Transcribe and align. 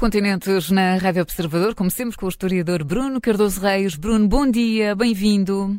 continentes 0.00 0.70
na 0.70 0.96
Rádio 0.96 1.20
Observador, 1.20 1.74
como 1.74 1.90
sempre 1.90 2.16
com 2.16 2.24
o 2.24 2.28
historiador 2.30 2.82
Bruno 2.82 3.20
Cardoso 3.20 3.60
Reis. 3.60 3.96
Bruno, 3.96 4.26
bom 4.26 4.50
dia, 4.50 4.96
bem-vindo. 4.96 5.78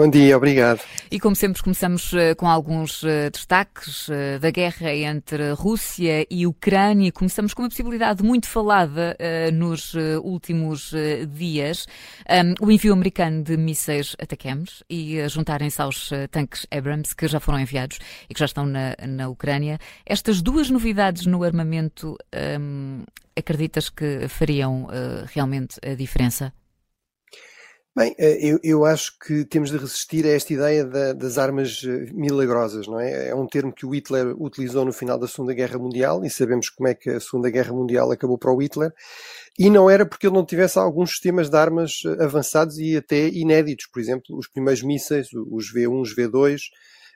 Bom 0.00 0.08
dia, 0.08 0.34
obrigado. 0.34 0.80
E 1.10 1.20
como 1.20 1.36
sempre, 1.36 1.62
começamos 1.62 2.14
uh, 2.14 2.34
com 2.34 2.48
alguns 2.48 3.02
uh, 3.02 3.30
destaques 3.30 4.08
uh, 4.08 4.38
da 4.40 4.50
guerra 4.50 4.94
entre 4.94 5.52
Rússia 5.52 6.26
e 6.30 6.46
Ucrânia. 6.46 7.12
Começamos 7.12 7.52
com 7.52 7.60
uma 7.60 7.68
possibilidade 7.68 8.22
muito 8.22 8.48
falada 8.48 9.14
nos 9.52 9.92
últimos 10.22 10.94
dias: 11.28 11.86
o 12.62 12.70
envio 12.70 12.94
americano 12.94 13.42
de 13.42 13.58
mísseis 13.58 14.16
Ataquemes 14.18 14.82
e 14.88 15.28
juntarem-se 15.28 15.82
aos 15.82 16.08
tanques 16.30 16.66
Abrams 16.70 17.14
que 17.14 17.28
já 17.28 17.38
foram 17.38 17.60
enviados 17.60 17.98
e 18.26 18.32
que 18.32 18.40
já 18.40 18.46
estão 18.46 18.64
na, 18.64 18.96
na 19.06 19.28
Ucrânia. 19.28 19.78
Estas 20.06 20.40
duas 20.40 20.70
novidades 20.70 21.26
no 21.26 21.44
armamento, 21.44 22.16
acreditas 23.36 23.90
que 23.90 24.26
fariam 24.28 24.88
realmente 25.30 25.78
a 25.84 25.94
diferença? 25.94 26.54
Bem, 28.00 28.14
eh, 28.16 28.38
eu, 28.40 28.58
eu, 28.62 28.84
acho 28.86 29.12
que 29.18 29.44
temos 29.44 29.70
de 29.70 29.76
resistir 29.76 30.24
a 30.24 30.30
esta 30.30 30.54
ideia 30.54 30.86
da, 30.86 31.12
das 31.12 31.36
armas 31.36 31.82
eh, 31.84 32.10
milagrosas, 32.14 32.86
não 32.86 32.98
é? 32.98 33.28
É 33.28 33.34
um 33.34 33.46
termo 33.46 33.74
que 33.74 33.84
o 33.84 33.94
Hitler 33.94 34.34
utilizou 34.40 34.86
no 34.86 34.92
final 34.94 35.18
da 35.18 35.28
Segunda 35.28 35.52
Guerra 35.52 35.78
Mundial 35.78 36.24
e 36.24 36.30
sabemos 36.30 36.70
como 36.70 36.88
é 36.88 36.94
que 36.94 37.10
a 37.10 37.20
Segunda 37.20 37.50
Guerra 37.50 37.74
Mundial 37.74 38.10
acabou 38.10 38.38
para 38.38 38.50
o 38.54 38.56
Hitler. 38.56 38.90
E 39.58 39.68
não 39.68 39.90
era 39.90 40.06
porque 40.06 40.26
ele 40.26 40.34
não 40.34 40.46
tivesse 40.46 40.78
alguns 40.78 41.10
sistemas 41.10 41.50
de 41.50 41.56
armas 41.58 42.00
eh, 42.06 42.24
avançados 42.24 42.78
e 42.78 42.96
até 42.96 43.28
inéditos. 43.28 43.86
Por 43.92 44.00
exemplo, 44.00 44.34
os 44.34 44.48
primeiros 44.48 44.82
mísseis, 44.82 45.28
os 45.34 45.70
V1, 45.70 46.00
os 46.00 46.16
V2, 46.16 46.58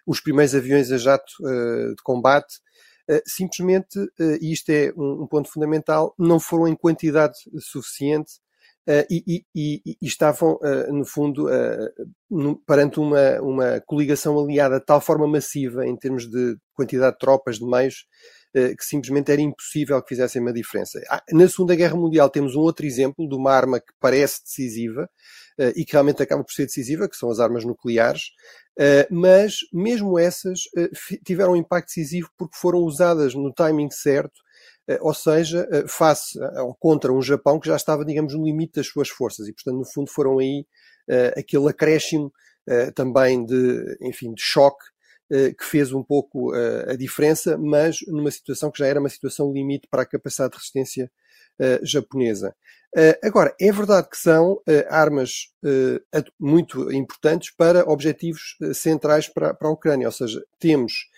os 0.07 0.21
primeiros 0.21 0.55
aviões 0.55 0.93
a 0.93 0.99
jato 0.99 1.33
uh, 1.41 1.95
de 1.95 2.03
combate, 2.03 2.63
Uh, 3.07 3.21
simplesmente, 3.27 3.99
uh, 3.99 4.39
e 4.41 4.51
isto 4.51 4.71
é 4.71 4.91
um, 4.97 5.25
um, 5.25 5.27
ponto 5.27 5.53
fundamental, 5.53 6.15
não 6.19 6.41
foram 6.41 6.67
em 6.67 6.75
quantidade 6.75 7.35
suficiente 7.59 8.41
Uh, 8.87 9.07
e, 9.11 9.47
e, 9.55 9.81
e, 9.87 9.97
estavam, 10.03 10.57
uh, 10.57 10.93
no 10.93 11.07
fundo, 11.07 11.49
no, 12.31 12.57
perante 12.67 13.01
uma, 13.01 13.41
uma 13.41 13.81
coligação 13.87 14.39
aliada 14.39 14.79
de 14.79 14.85
tal 14.85 15.01
forma 15.01 15.27
massiva 15.27 15.87
em 15.87 15.97
termos 15.97 16.29
de 16.29 16.57
quantidade 16.75 17.13
de 17.13 17.19
tropas, 17.19 17.59
de 17.59 17.65
meios, 17.65 18.05
que 18.53 18.85
simplesmente 18.85 19.33
era 19.33 19.41
impossível 19.41 20.01
que 20.01 20.11
fizessem 20.11 20.41
uma 20.41 20.53
diferença. 20.53 21.01
Ah, 21.11 21.21
na 21.33 21.49
Segunda 21.49 21.75
Guerra 21.75 21.97
Mundial 21.97 22.31
temos 22.31 22.55
um 22.55 22.61
outro 22.61 22.87
exemplo 22.87 23.29
de 23.29 23.35
uma 23.35 23.51
arma 23.51 23.81
que 23.81 23.93
parece 23.99 24.45
decisiva 24.45 25.09
e 25.75 25.85
que 25.85 25.91
realmente 25.91 26.23
acaba 26.23 26.45
por 26.45 26.53
ser 26.53 26.67
decisiva, 26.67 27.09
que 27.09 27.17
são 27.17 27.29
as 27.31 27.41
armas 27.41 27.65
nucleares, 27.65 28.23
mas 29.11 29.57
mesmo 29.73 30.17
essas 30.17 30.61
tiveram 31.25 31.55
um 31.55 31.57
impacto 31.57 31.89
decisivo 31.89 32.29
porque 32.39 32.57
foram 32.57 32.79
usadas 32.79 33.35
no 33.35 33.53
timing 33.53 33.91
certo 33.91 34.31
eh, 34.31 34.44
ou 35.01 35.15
seja, 35.15 35.67
eh, 35.71 35.85
face 35.87 36.39
ou 36.59 36.75
contra 36.75 37.13
um 37.13 37.23
Japão 37.23 37.59
que 37.59 37.69
já 37.69 37.77
estava, 37.77 38.05
digamos, 38.05 38.35
no 38.35 38.45
limite 38.45 38.75
das 38.75 38.87
suas 38.87 39.09
forças 39.09 39.49
e, 39.49 39.53
portanto, 39.53 39.79
no 39.79 39.85
fundo 39.85 40.11
foram 40.11 40.39
aí 40.39 40.67
aquele 41.37 41.69
acréscimo 41.69 42.33
também 42.95 43.45
de, 43.45 43.99
enfim, 44.01 44.33
de 44.33 44.41
choque 44.41 44.83
que 45.29 45.65
fez 45.65 45.93
um 45.93 46.03
pouco 46.03 46.51
a 46.55 46.97
diferença, 46.97 47.59
mas 47.59 47.99
numa 48.07 48.31
situação 48.31 48.71
que 48.71 48.79
já 48.79 48.87
era 48.87 48.99
uma 48.99 49.11
situação 49.11 49.53
limite 49.53 49.87
para 49.91 50.01
a 50.01 50.07
capacidade 50.07 50.53
de 50.53 50.57
resistência 50.57 51.13
japonesa. 51.83 52.57
agora, 53.23 53.55
é 53.61 53.71
verdade 53.71 54.09
que 54.09 54.17
são 54.17 54.63
armas 54.89 55.51
muito 56.41 56.91
importantes 56.91 57.51
para 57.55 57.85
objetivos 57.87 58.57
centrais 58.73 59.29
para, 59.29 59.55
a 59.61 59.69
Ucrânia, 59.69 60.09
ou 60.09 60.13
seja, 60.13 60.43
temos 60.59 60.93
eh, 60.95 61.14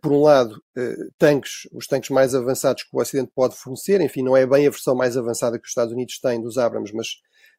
por 0.00 0.12
um 0.12 0.22
lado, 0.22 0.62
eh, 0.76 0.96
tanques, 1.18 1.68
os 1.72 1.86
tanques 1.86 2.10
mais 2.10 2.34
avançados 2.34 2.84
que 2.84 2.88
o 2.92 3.00
Ocidente 3.00 3.30
pode 3.34 3.54
fornecer, 3.56 4.00
enfim, 4.00 4.22
não 4.22 4.36
é 4.36 4.46
bem 4.46 4.66
a 4.66 4.70
versão 4.70 4.94
mais 4.94 5.16
avançada 5.16 5.58
que 5.58 5.64
os 5.64 5.70
Estados 5.70 5.92
Unidos 5.92 6.18
têm 6.20 6.40
dos 6.40 6.56
Abrams, 6.56 6.92
mas 6.94 7.08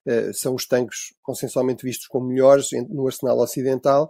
uh, 0.07 0.33
são 0.33 0.55
os 0.55 0.66
tanques 0.66 1.13
consensualmente 1.22 1.83
vistos 1.85 2.07
como 2.07 2.27
melhores 2.27 2.69
no 2.89 3.05
arsenal 3.05 3.38
ocidental. 3.39 4.09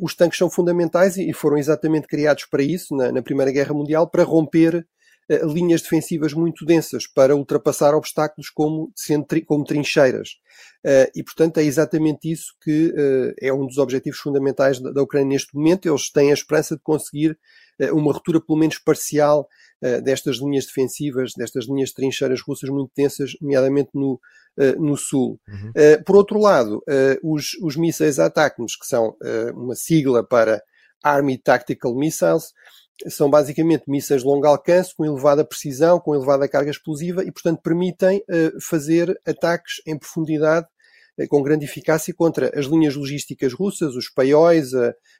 Os 0.00 0.14
tanques 0.14 0.38
são 0.38 0.48
fundamentais 0.48 1.16
e 1.16 1.32
foram 1.32 1.58
exatamente 1.58 2.06
criados 2.06 2.46
para 2.46 2.62
isso, 2.62 2.94
na, 2.94 3.22
Primeira 3.22 3.50
Guerra 3.50 3.74
Mundial, 3.74 4.08
para 4.08 4.22
romper 4.22 4.86
linhas 5.28 5.82
defensivas 5.82 6.32
muito 6.32 6.64
densas, 6.64 7.06
para 7.06 7.34
ultrapassar 7.34 7.94
obstáculos 7.94 8.50
como, 8.50 8.92
como 9.46 9.64
trincheiras. 9.64 10.30
Uh, 10.84 11.06
e, 11.14 11.22
portanto, 11.22 11.58
é 11.58 11.64
exatamente 11.64 12.30
isso 12.30 12.54
que 12.60 12.88
uh, 12.88 13.34
é 13.40 13.52
um 13.52 13.66
dos 13.66 13.78
objetivos 13.78 14.18
fundamentais 14.18 14.80
da, 14.80 15.02
Ucrânia 15.02 15.28
neste 15.28 15.54
momento. 15.54 15.88
Eles 15.88 16.10
têm 16.10 16.30
a 16.30 16.34
esperança 16.34 16.76
de 16.76 16.82
conseguir 16.82 17.38
uma 17.92 18.12
ruptura, 18.12 18.40
pelo 18.40 18.58
menos 18.58 18.78
parcial, 18.78 19.48
destas 20.04 20.36
linhas 20.36 20.66
defensivas, 20.66 21.32
destas 21.36 21.64
linhas 21.64 21.88
de 21.88 21.96
trincheiras 21.96 22.40
russas 22.40 22.70
muito 22.70 22.92
tensas, 22.94 23.32
nomeadamente 23.40 23.90
no, 23.92 24.20
no 24.78 24.96
sul. 24.96 25.40
Uhum. 25.48 25.72
por 26.04 26.14
outro 26.14 26.38
lado, 26.38 26.80
os, 27.24 27.54
os 27.60 27.74
mísseis 27.74 28.20
ATACMS, 28.20 28.78
que 28.78 28.86
são 28.86 29.16
uma 29.54 29.74
sigla 29.74 30.22
para 30.22 30.62
Army 31.02 31.36
Tactical 31.36 31.96
Missiles, 31.96 32.52
são 33.08 33.28
basicamente 33.30 33.84
mísseis 33.88 34.22
de 34.22 34.26
longo 34.26 34.46
alcance, 34.46 34.94
com 34.94 35.04
elevada 35.04 35.44
precisão, 35.44 35.98
com 35.98 36.14
elevada 36.14 36.48
carga 36.48 36.70
explosiva 36.70 37.24
e, 37.24 37.30
portanto, 37.30 37.60
permitem 37.62 38.18
uh, 38.18 38.60
fazer 38.60 39.18
ataques 39.26 39.82
em 39.86 39.98
profundidade 39.98 40.66
uh, 41.18 41.28
com 41.28 41.42
grande 41.42 41.64
eficácia 41.64 42.14
contra 42.14 42.58
as 42.58 42.66
linhas 42.66 42.94
logísticas 42.94 43.52
russas, 43.52 43.94
os 43.94 44.08
paióis, 44.08 44.72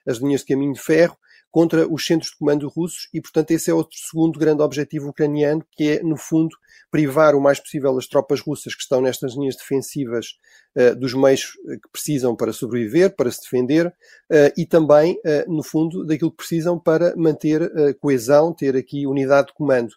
as 0.07 0.17
linhas 0.17 0.41
de 0.41 0.47
caminho 0.47 0.73
de 0.73 0.81
ferro, 0.81 1.17
contra 1.53 1.87
os 1.87 2.03
centros 2.03 2.31
de 2.31 2.37
comando 2.37 2.67
russos 2.67 3.07
e, 3.13 3.21
portanto, 3.21 3.51
esse 3.51 3.69
é 3.69 3.73
outro 3.75 3.95
segundo 3.95 4.39
grande 4.39 4.63
objetivo 4.63 5.09
ucraniano, 5.09 5.63
que 5.73 5.87
é, 5.87 6.03
no 6.03 6.17
fundo, 6.17 6.57
privar 6.89 7.35
o 7.35 7.39
mais 7.39 7.59
possível 7.59 7.95
as 7.95 8.07
tropas 8.07 8.41
russas 8.41 8.73
que 8.73 8.81
estão 8.81 8.99
nestas 8.99 9.35
linhas 9.35 9.55
defensivas 9.55 10.29
uh, 10.75 10.95
dos 10.95 11.13
meios 11.13 11.51
eh, 11.69 11.75
que 11.75 11.91
precisam 11.91 12.35
para 12.35 12.51
sobreviver, 12.51 13.15
para 13.15 13.29
se 13.29 13.41
defender 13.43 13.85
uh, 13.85 14.51
e 14.57 14.65
também, 14.65 15.13
uh, 15.13 15.47
no 15.47 15.61
fundo, 15.61 16.03
daquilo 16.03 16.31
que 16.31 16.37
precisam 16.37 16.79
para 16.79 17.15
manter 17.15 17.71
coesão, 17.99 18.51
ter 18.51 18.75
aqui 18.75 19.05
unidade 19.05 19.49
de 19.49 19.53
comando. 19.53 19.93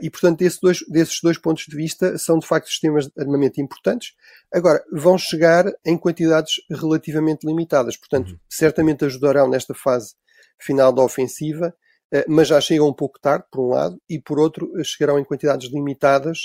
e, 0.00 0.08
portanto, 0.08 0.42
esse 0.42 0.60
dois, 0.62 0.84
desses 0.88 1.18
dois 1.20 1.36
pontos 1.36 1.64
de 1.68 1.76
vista 1.76 2.16
são, 2.16 2.38
de 2.38 2.46
facto, 2.46 2.68
sistemas 2.68 3.06
de 3.06 3.12
armamento 3.20 3.60
importantes. 3.60 4.12
Agora, 4.52 4.80
vão 4.92 5.18
chegar 5.18 5.64
em 5.84 5.98
quantidades 5.98 6.60
relativamente 6.70 7.44
limitadas, 7.44 7.96
portanto, 7.96 8.30
uhum. 8.30 8.38
certamente 8.48 9.04
ajudarão 9.04 9.48
nesta 9.48 9.74
fase 9.74 10.14
final 10.62 10.92
da 10.92 11.02
ofensiva, 11.02 11.74
eh, 12.12 12.24
mas 12.28 12.48
já 12.48 12.60
chegam 12.60 12.88
um 12.88 12.92
pouco 12.94 13.18
tarde, 13.20 13.44
por 13.50 13.60
um 13.64 13.68
lado, 13.70 14.00
e 14.08 14.18
por 14.20 14.38
outro, 14.38 14.70
eh, 14.78 14.84
chegarão 14.84 15.18
em 15.18 15.24
quantidades 15.24 15.70
limitadas 15.72 16.38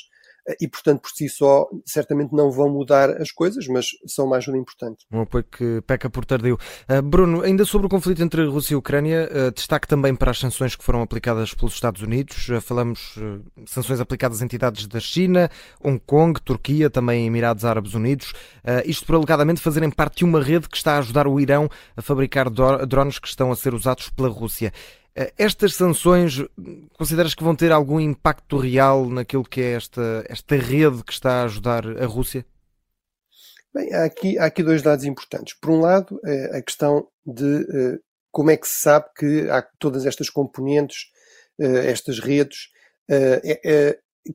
e, 0.60 0.68
portanto, 0.68 1.02
por 1.02 1.12
si 1.12 1.28
só, 1.28 1.68
certamente 1.86 2.34
não 2.34 2.50
vão 2.50 2.70
mudar 2.70 3.10
as 3.22 3.32
coisas, 3.32 3.68
mas 3.68 3.88
são 4.06 4.26
uma 4.26 4.38
ajuda 4.38 4.58
importante. 4.58 5.06
Um 5.12 5.22
apoio 5.22 5.44
que 5.44 5.82
peca 5.82 6.10
por 6.10 6.26
tardio. 6.26 6.58
Uh, 6.90 7.02
Bruno, 7.02 7.42
ainda 7.42 7.66
sobre 7.66 7.88
o 7.88 7.90
conflito 7.90 8.24
entre 8.24 8.46
Rússia 8.46 8.74
e 8.74 8.78
Ucrânia, 8.78 9.30
uh, 9.30 9.52
destaque 9.52 9.88
também 9.88 10.16
para 10.16 10.32
as 10.32 10.40
sanções 10.40 10.76
que 10.76 10.84
foram 10.84 11.02
aplicadas 11.02 11.54
pelos 11.54 11.74
Estados 11.74 12.02
Unidos. 12.02 12.48
Uh, 12.48 12.62
falamos 12.62 13.16
sanções 13.66 14.00
aplicadas 14.00 14.42
a 14.42 14.46
entidades 14.46 14.88
da 14.88 15.00
China, 15.00 15.50
Hong 15.84 16.00
Kong, 16.06 16.40
Turquia, 16.42 16.90
também 16.90 17.26
Emirados 17.26 17.66
Árabes 17.66 17.94
Unidos. 17.94 18.34
isto 18.86 19.06
por 19.06 19.16
alegadamente 19.16 19.62
fazerem 19.62 19.90
parte 19.90 20.18
de 20.18 20.26
uma 20.26 20.42
rede 20.42 20.70
que 20.70 20.78
está 20.78 20.96
a 20.96 21.00
ajudar 21.00 21.28
o 21.28 21.40
Irão 21.40 21.70
a 21.96 22.02
fabricar 22.02 22.50
drones 22.50 23.20
que 23.20 23.28
estão 23.28 23.52
a 23.52 23.56
ser 23.56 23.74
usados 23.74 24.10
pela 24.10 24.30
Rússia. 24.30 24.72
Eh, 25.18 25.34
estas 25.36 25.74
sanções, 25.74 26.44
consideras 26.96 27.34
que 27.34 27.44
vão 27.44 27.56
ter 27.56 27.72
algum 27.72 28.00
impacto 28.00 28.56
real 28.58 29.10
naquilo 29.10 29.44
que 29.44 29.60
é 29.60 29.72
esta, 29.72 30.24
esta 30.30 30.56
rede 30.56 31.04
que 31.04 31.12
está 31.12 31.42
a 31.42 31.46
ajudar 31.46 31.84
a 32.00 32.06
Rússia? 32.06 32.46
Bem, 33.74 33.92
há 33.96 34.06
aqui, 34.06 34.38
há 34.38 34.46
aqui 34.46 34.62
dois 34.62 34.84
dados 34.84 35.06
importantes. 35.06 35.56
Por 35.60 35.72
um 35.72 35.82
lado, 35.82 36.20
eh, 36.24 36.58
a 36.58 36.62
questão 36.62 37.08
de 37.26 37.62
eh, 37.62 38.00
como 38.32 38.52
é 38.52 38.58
que 38.58 38.68
se 38.68 38.80
sabe 38.80 39.08
que 39.18 39.50
há 39.50 39.64
todas 39.80 40.06
estas 40.06 40.30
componentes, 40.30 41.08
estas 41.60 42.20
redes, 42.20 42.70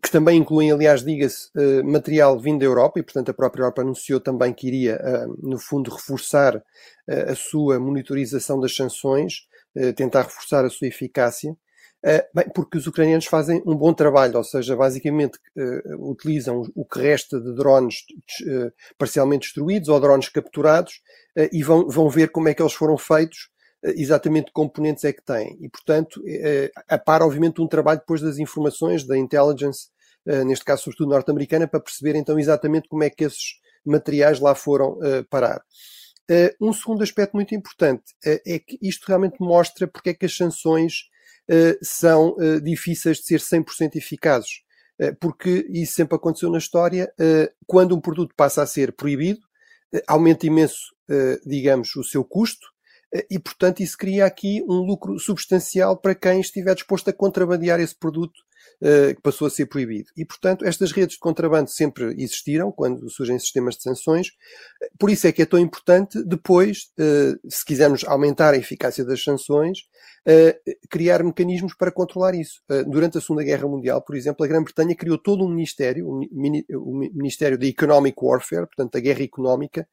que 0.02 0.11
também 0.11 0.38
incluem, 0.38 0.73
aliás, 0.73 1.05
diga-se, 1.05 1.50
material 1.84 2.37
vindo 2.40 2.58
da 2.58 2.64
Europa, 2.64 2.99
e 2.99 3.02
portanto 3.05 3.29
a 3.29 3.34
própria 3.34 3.62
Europa 3.62 3.81
anunciou 3.81 4.19
também 4.19 4.52
que 4.52 4.67
iria, 4.67 5.00
no 5.40 5.56
fundo, 5.56 5.88
reforçar 5.88 6.61
a 7.06 7.34
sua 7.37 7.79
monitorização 7.79 8.58
das 8.58 8.75
sanções 8.75 9.46
tentar 9.96 10.22
reforçar 10.22 10.64
a 10.64 10.70
sua 10.70 10.88
eficácia, 10.88 11.56
eh, 12.04 12.28
bem, 12.34 12.46
porque 12.52 12.76
os 12.78 12.86
ucranianos 12.88 13.26
fazem 13.26 13.62
um 13.64 13.76
bom 13.76 13.94
trabalho, 13.94 14.36
ou 14.36 14.42
seja, 14.42 14.74
basicamente 14.74 15.38
uh, 15.56 16.10
utilizam 16.10 16.62
o 16.74 16.84
que 16.84 16.98
resta 16.98 17.40
de 17.40 17.54
drones 17.54 18.04
parcialmente 18.98 19.46
destruídos 19.46 19.88
ou 19.88 20.00
drones 20.00 20.28
capturados 20.28 21.00
e 21.52 21.62
vão, 21.62 21.88
vão 21.88 22.10
ver 22.10 22.30
como 22.30 22.48
é 22.48 22.54
que 22.54 22.60
eles 22.60 22.72
foram 22.72 22.98
feitos, 22.98 23.48
exatamente 23.84 24.46
que 24.46 24.52
componentes 24.52 25.04
é 25.04 25.12
que 25.12 25.24
têm. 25.24 25.56
E, 25.60 25.69
portanto, 25.69 26.20
a 26.88 26.98
par, 26.98 27.22
obviamente, 27.22 27.60
um 27.60 27.69
trabalho 27.69 28.00
depois 28.00 28.20
das 28.20 28.38
informações 28.38 29.04
da 29.04 29.16
intelligence, 29.16 29.88
neste 30.44 30.64
caso, 30.64 30.82
sobretudo 30.82 31.10
norte-americana, 31.10 31.66
para 31.66 31.80
perceber 31.80 32.16
então 32.16 32.38
exatamente 32.38 32.88
como 32.88 33.02
é 33.02 33.10
que 33.10 33.24
esses 33.24 33.58
materiais 33.84 34.40
lá 34.40 34.54
foram 34.54 34.98
parar. 35.30 35.62
Uh, 36.32 36.69
um 36.69 36.73
segundo 36.73 37.02
aspecto 37.02 37.34
muito 37.34 37.55
importante 37.55 38.14
uh, 38.26 38.40
é 38.46 38.58
que 38.58 38.79
isto 38.81 39.05
realmente 39.06 39.37
mostra 39.38 39.87
porque 39.87 40.11
é 40.11 40.14
que 40.14 40.25
as 40.25 40.34
sanções 40.34 41.11
uh, 41.50 41.76
são 41.82 42.34
difíceis 42.62 43.19
de 43.19 43.25
ser 43.25 43.40
100% 43.40 43.96
eficazes. 43.96 44.62
porque 45.20 45.67
isso 45.69 45.94
sempre 45.94 46.14
aconteceu 46.17 46.49
na 46.50 46.58
história, 46.58 47.12
quando 47.67 47.94
um 47.94 48.00
produto 48.00 48.34
passa 48.37 48.62
a 48.62 48.67
ser 48.67 48.93
proibido, 48.93 49.40
aumenta 50.06 50.46
imenso, 50.46 50.94
digamos, 51.44 51.96
o 51.96 52.05
seu 52.05 52.25
custo, 52.25 52.67
e, 53.29 53.38
portanto, 53.38 53.81
isso 53.81 53.96
cria 53.99 54.25
aqui 54.25 54.62
um 54.62 54.79
lucro 54.79 55.19
substancial 55.19 55.96
para 55.96 56.14
quem 56.14 56.40
estiver 56.40 56.75
disposto 56.75 57.11
a 57.11 57.12
contrabandear 57.12 57.81
esse 57.81 57.99
produto 57.99 58.38
que 58.80 59.20
passou 59.22 59.46
a 59.46 59.50
ser 59.50 59.66
proibido. 59.66 60.10
E, 60.16 60.24
portanto, 60.24 60.64
estas 60.64 60.92
redes 60.92 61.14
de 61.14 61.20
contrabando 61.20 61.70
sempre 61.70 62.14
existiram 62.20 62.72
quando 62.72 63.08
surgem 63.10 63.38
sistemas 63.38 63.76
de 63.76 63.82
sanções. 63.82 64.28
Por 64.98 65.10
isso 65.10 65.26
é 65.26 65.32
que 65.32 65.42
é 65.42 65.46
tão 65.46 65.58
importante 65.58 66.22
depois, 66.24 66.90
se 67.48 67.64
quisermos 67.64 68.04
aumentar 68.04 68.54
a 68.54 68.56
eficácia 68.56 69.04
das 69.04 69.22
sanções, 69.22 69.80
criar 70.90 71.22
mecanismos 71.22 71.74
para 71.74 71.92
controlar 71.92 72.34
isso. 72.34 72.60
Durante 72.86 73.19
a 73.19 73.20
Segunda 73.20 73.44
Guerra 73.44 73.69
Mundial, 73.69 74.02
por 74.02 74.16
exemplo, 74.16 74.44
a 74.44 74.48
Grã-Bretanha 74.48 74.94
criou 74.96 75.19
todo 75.19 75.44
um 75.44 75.48
ministério, 75.48 76.08
o 76.08 76.96
Ministério 77.14 77.58
da 77.58 77.66
Economic 77.66 78.16
Warfare, 78.20 78.66
portanto, 78.66 78.92
da 78.92 79.00
guerra 79.00 79.22
económica, 79.22 79.88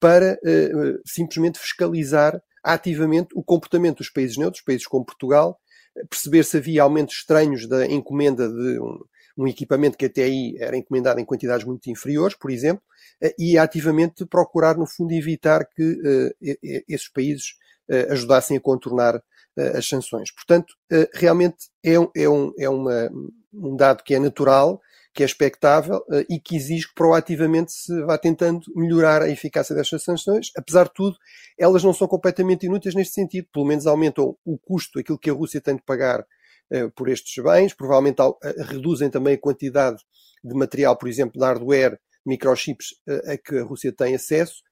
para 0.00 0.38
simplesmente 1.06 1.58
fiscalizar 1.58 2.42
ativamente 2.62 3.28
o 3.34 3.44
comportamento 3.44 3.98
dos 3.98 4.10
países 4.10 4.36
neutros, 4.36 4.62
países 4.62 4.86
como 4.86 5.04
Portugal, 5.04 5.60
perceber 6.08 6.44
se 6.44 6.56
havia 6.56 6.82
aumentos 6.82 7.16
estranhos 7.16 7.68
da 7.68 7.86
encomenda 7.86 8.48
de 8.48 8.80
um, 8.80 8.98
um 9.36 9.46
equipamento 9.48 9.96
que 9.96 10.06
até 10.06 10.24
aí 10.24 10.56
era 10.58 10.76
encomendado 10.76 11.20
em 11.20 11.24
quantidades 11.24 11.66
muito 11.66 11.90
inferiores, 11.90 12.36
por 12.36 12.50
exemplo, 12.50 12.82
eh, 13.20 13.34
e 13.38 13.58
ativamente 13.58 14.24
procurar, 14.26 14.76
no 14.76 14.86
fundo, 14.86 15.12
evitar 15.12 15.66
que 15.66 15.82
uh, 15.82 16.58
esses 16.88 17.08
países 17.08 17.54
uh, 17.90 18.12
ajudassem 18.12 18.56
a 18.56 18.60
contornar 18.60 19.16
uh, 19.16 19.76
as 19.76 19.86
sanções. 19.86 20.30
Portanto, 20.32 20.74
realmente 21.12 21.68
é, 21.84 21.94
é, 22.16 22.28
um, 22.28 22.52
é 22.58 22.68
uma, 22.68 23.10
um 23.52 23.76
dado 23.76 24.02
que 24.04 24.14
é 24.14 24.18
natural 24.18 24.80
que 25.14 25.22
é 25.22 25.26
expectável 25.26 25.98
uh, 26.08 26.24
e 26.28 26.40
que 26.40 26.56
exige 26.56 26.88
que 26.88 26.94
proativamente 26.94 27.72
se 27.72 28.02
vá 28.02 28.18
tentando 28.18 28.62
melhorar 28.74 29.22
a 29.22 29.30
eficácia 29.30 29.74
destas 29.74 30.02
sanções. 30.02 30.48
Apesar 30.56 30.84
de 30.84 30.92
tudo, 30.92 31.16
elas 31.56 31.84
não 31.84 31.94
são 31.94 32.08
completamente 32.08 32.66
inúteis 32.66 32.96
neste 32.96 33.14
sentido, 33.14 33.46
pelo 33.52 33.64
menos 33.64 33.86
aumentam 33.86 34.36
o 34.44 34.58
custo, 34.58 34.98
aquilo 34.98 35.18
que 35.18 35.30
a 35.30 35.32
Rússia 35.32 35.60
tem 35.60 35.76
de 35.76 35.82
pagar 35.82 36.20
uh, 36.20 36.90
por 36.96 37.08
estes 37.08 37.42
bens, 37.42 37.72
provavelmente 37.72 38.20
uh, 38.20 38.36
reduzem 38.66 39.08
também 39.08 39.34
a 39.34 39.40
quantidade 39.40 39.98
de 40.42 40.54
material, 40.54 40.96
por 40.96 41.08
exemplo, 41.08 41.40
de 41.40 41.46
hardware, 41.46 41.98
microchips 42.26 42.94
a 43.26 43.36
que 43.36 43.58
a 43.58 43.62
Rússia 43.62 43.92
tem 43.92 44.14
acesso, 44.14 44.62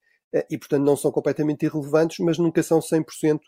e 0.50 0.56
portanto 0.56 0.82
não 0.82 0.96
são 0.96 1.10
completamente 1.10 1.66
irrelevantes, 1.66 2.18
mas 2.18 2.38
nunca 2.38 2.62
são 2.62 2.80
100% 2.80 3.40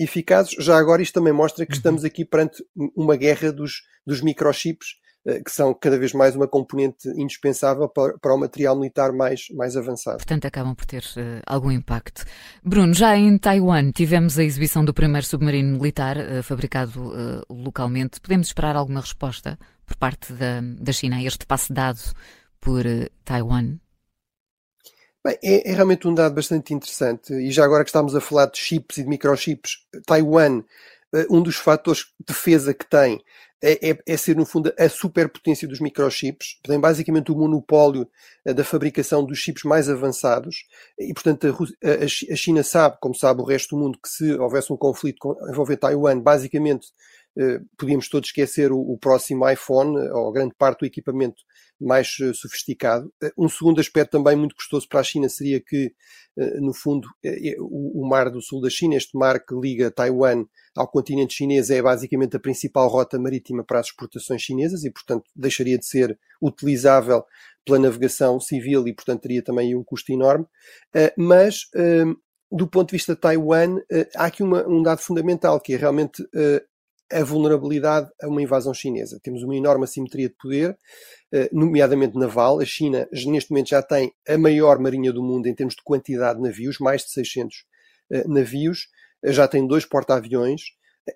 eficazes. 0.00 0.52
Já 0.58 0.76
agora 0.76 1.00
isto 1.00 1.14
também 1.14 1.32
mostra 1.32 1.64
que 1.64 1.72
uhum. 1.72 1.76
estamos 1.76 2.04
aqui 2.04 2.24
perante 2.24 2.64
uma 2.96 3.16
guerra 3.16 3.52
dos, 3.52 3.82
dos 4.04 4.20
microchips 4.20 4.96
que 5.44 5.50
são 5.50 5.74
cada 5.74 5.98
vez 5.98 6.12
mais 6.12 6.36
uma 6.36 6.46
componente 6.46 7.08
indispensável 7.08 7.88
para, 7.88 8.16
para 8.18 8.32
o 8.32 8.38
material 8.38 8.76
militar 8.76 9.12
mais, 9.12 9.48
mais 9.50 9.76
avançado. 9.76 10.18
Portanto, 10.18 10.44
acabam 10.46 10.74
por 10.74 10.86
ter 10.86 11.02
uh, 11.02 11.42
algum 11.44 11.72
impacto. 11.72 12.24
Bruno, 12.62 12.94
já 12.94 13.16
em 13.16 13.36
Taiwan 13.36 13.90
tivemos 13.90 14.38
a 14.38 14.44
exibição 14.44 14.84
do 14.84 14.94
primeiro 14.94 15.26
submarino 15.26 15.78
militar 15.78 16.16
uh, 16.16 16.42
fabricado 16.44 17.08
uh, 17.08 17.42
localmente. 17.52 18.20
Podemos 18.20 18.46
esperar 18.46 18.76
alguma 18.76 19.00
resposta 19.00 19.58
por 19.84 19.96
parte 19.96 20.32
da, 20.32 20.60
da 20.60 20.92
China 20.92 21.16
a 21.16 21.22
este 21.24 21.44
passo 21.44 21.72
dado 21.72 22.00
por 22.60 22.84
Taiwan? 23.24 23.78
Bem, 25.24 25.38
é, 25.42 25.70
é, 25.70 25.74
realmente 25.74 26.06
um 26.06 26.14
dado 26.14 26.36
bastante 26.36 26.72
interessante. 26.72 27.32
E 27.32 27.50
já 27.50 27.64
agora 27.64 27.82
que 27.82 27.90
estamos 27.90 28.14
a 28.14 28.20
falar 28.20 28.46
de 28.46 28.58
chips 28.58 28.98
e 28.98 29.02
de 29.02 29.08
microchips, 29.08 29.86
Taiwan, 30.06 30.62
um 31.30 31.42
dos 31.42 31.56
fatores 31.56 32.06
de 32.20 32.26
defesa 32.26 32.74
que 32.74 32.88
tem 32.88 33.20
é, 33.62 33.90
é, 33.90 33.98
é, 34.06 34.16
ser, 34.16 34.36
no 34.36 34.44
fundo, 34.44 34.72
a 34.78 34.88
superpotência 34.88 35.66
dos 35.66 35.80
microchips, 35.80 36.58
tem 36.62 36.78
basicamente 36.78 37.32
o 37.32 37.36
monopólio 37.36 38.08
eh, 38.44 38.52
da 38.52 38.62
fabricação 38.62 39.24
dos 39.24 39.38
chips 39.38 39.62
mais 39.64 39.88
avançados, 39.88 40.66
e, 40.98 41.12
portanto, 41.14 41.46
a, 41.82 42.04
a, 42.04 42.36
China 42.36 42.62
sabe, 42.62 42.98
como 43.00 43.14
sabe 43.14 43.40
o 43.40 43.44
resto 43.44 43.74
do 43.74 43.82
mundo, 43.82 43.98
que 44.02 44.08
se 44.08 44.34
houvesse 44.34 44.72
um 44.72 44.76
conflito 44.76 45.36
envolvendo 45.48 45.78
Taiwan, 45.78 46.20
basicamente 46.20 46.88
podíamos 47.76 48.08
todos 48.08 48.28
esquecer 48.28 48.72
o, 48.72 48.78
o, 48.78 48.98
próximo 48.98 49.48
iPhone, 49.48 49.96
ou 50.10 50.32
grande 50.32 50.54
parte 50.56 50.80
do 50.80 50.86
equipamento 50.86 51.42
mais 51.78 52.18
uh, 52.20 52.34
sofisticado. 52.34 53.12
Um 53.36 53.48
segundo 53.48 53.80
aspecto 53.80 54.12
também 54.12 54.34
muito 54.34 54.54
custoso 54.54 54.88
para 54.88 55.00
a 55.00 55.04
China 55.04 55.28
seria 55.28 55.60
que, 55.60 55.92
no 56.56 56.72
fundo, 56.72 57.08
o, 57.58 58.02
o, 58.02 58.08
mar 58.08 58.30
do 58.30 58.40
sul 58.40 58.60
da 58.60 58.70
China, 58.70 58.94
este 58.94 59.16
mar 59.16 59.38
que 59.44 59.54
liga 59.54 59.90
Taiwan 59.90 60.46
ao 60.74 60.88
continente 60.88 61.34
chinês, 61.34 61.70
é 61.70 61.82
basicamente 61.82 62.36
a 62.36 62.40
principal 62.40 62.88
rota 62.88 63.18
marítima 63.18 63.62
para 63.62 63.80
as 63.80 63.86
exportações 63.86 64.40
chinesas 64.40 64.84
e, 64.84 64.90
portanto, 64.90 65.24
deixaria 65.34 65.78
de 65.78 65.86
ser 65.86 66.18
utilizável 66.40 67.24
pela 67.64 67.78
navegação 67.78 68.40
civil 68.40 68.86
e, 68.88 68.94
portanto, 68.94 69.22
teria 69.22 69.42
também 69.42 69.74
um 69.74 69.84
custo 69.84 70.12
enorme. 70.12 70.46
mas 71.18 71.66
do 72.50 72.66
ponto 72.66 72.90
de 72.90 72.96
vista 72.96 73.14
de 73.14 73.20
Taiwan, 73.20 73.80
há 74.14 74.26
aqui 74.26 74.42
uma, 74.42 74.66
um 74.68 74.82
dado 74.82 75.00
fundamental, 75.00 75.60
que 75.60 75.74
é 75.74 75.76
realmente 75.76 76.22
a 77.12 77.22
vulnerabilidade 77.22 78.10
a 78.20 78.28
uma 78.28 78.42
invasão 78.42 78.74
chinesa. 78.74 79.20
Temos 79.22 79.42
uma 79.42 79.54
enorme 79.54 79.84
assimetria 79.84 80.28
de 80.28 80.34
poder, 80.34 80.76
eh, 81.32 81.48
nomeadamente 81.52 82.18
naval. 82.18 82.60
A 82.60 82.64
China, 82.64 83.08
neste 83.12 83.50
momento, 83.50 83.68
já 83.68 83.82
tem 83.82 84.12
a 84.28 84.36
maior 84.36 84.78
marinha 84.78 85.12
do 85.12 85.22
mundo 85.22 85.46
em 85.46 85.54
termos 85.54 85.74
de 85.74 85.82
quantidade 85.82 86.38
de 86.38 86.42
navios, 86.42 86.78
mais 86.78 87.02
de 87.02 87.10
600 87.10 87.64
eh, 88.10 88.24
navios, 88.26 88.88
eh, 89.22 89.32
já 89.32 89.46
tem 89.46 89.66
dois 89.66 89.84
porta-aviões. 89.84 90.62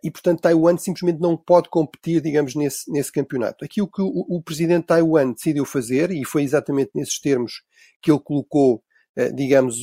E, 0.04 0.10
portanto, 0.10 0.42
Taiwan 0.42 0.76
simplesmente 0.76 1.20
não 1.20 1.36
pode 1.36 1.68
competir, 1.68 2.20
digamos, 2.20 2.54
nesse, 2.54 2.90
nesse 2.92 3.10
campeonato. 3.10 3.64
Aqui 3.64 3.82
o 3.82 3.88
que 3.88 4.00
o, 4.00 4.24
o 4.28 4.40
presidente 4.40 4.82
de 4.82 4.86
Taiwan 4.86 5.32
decidiu 5.32 5.64
fazer, 5.64 6.12
e 6.12 6.24
foi 6.24 6.44
exatamente 6.44 6.92
nesses 6.94 7.18
termos 7.18 7.62
que 8.00 8.10
ele 8.12 8.20
colocou 8.20 8.84
eh, 9.16 9.32
digamos, 9.32 9.82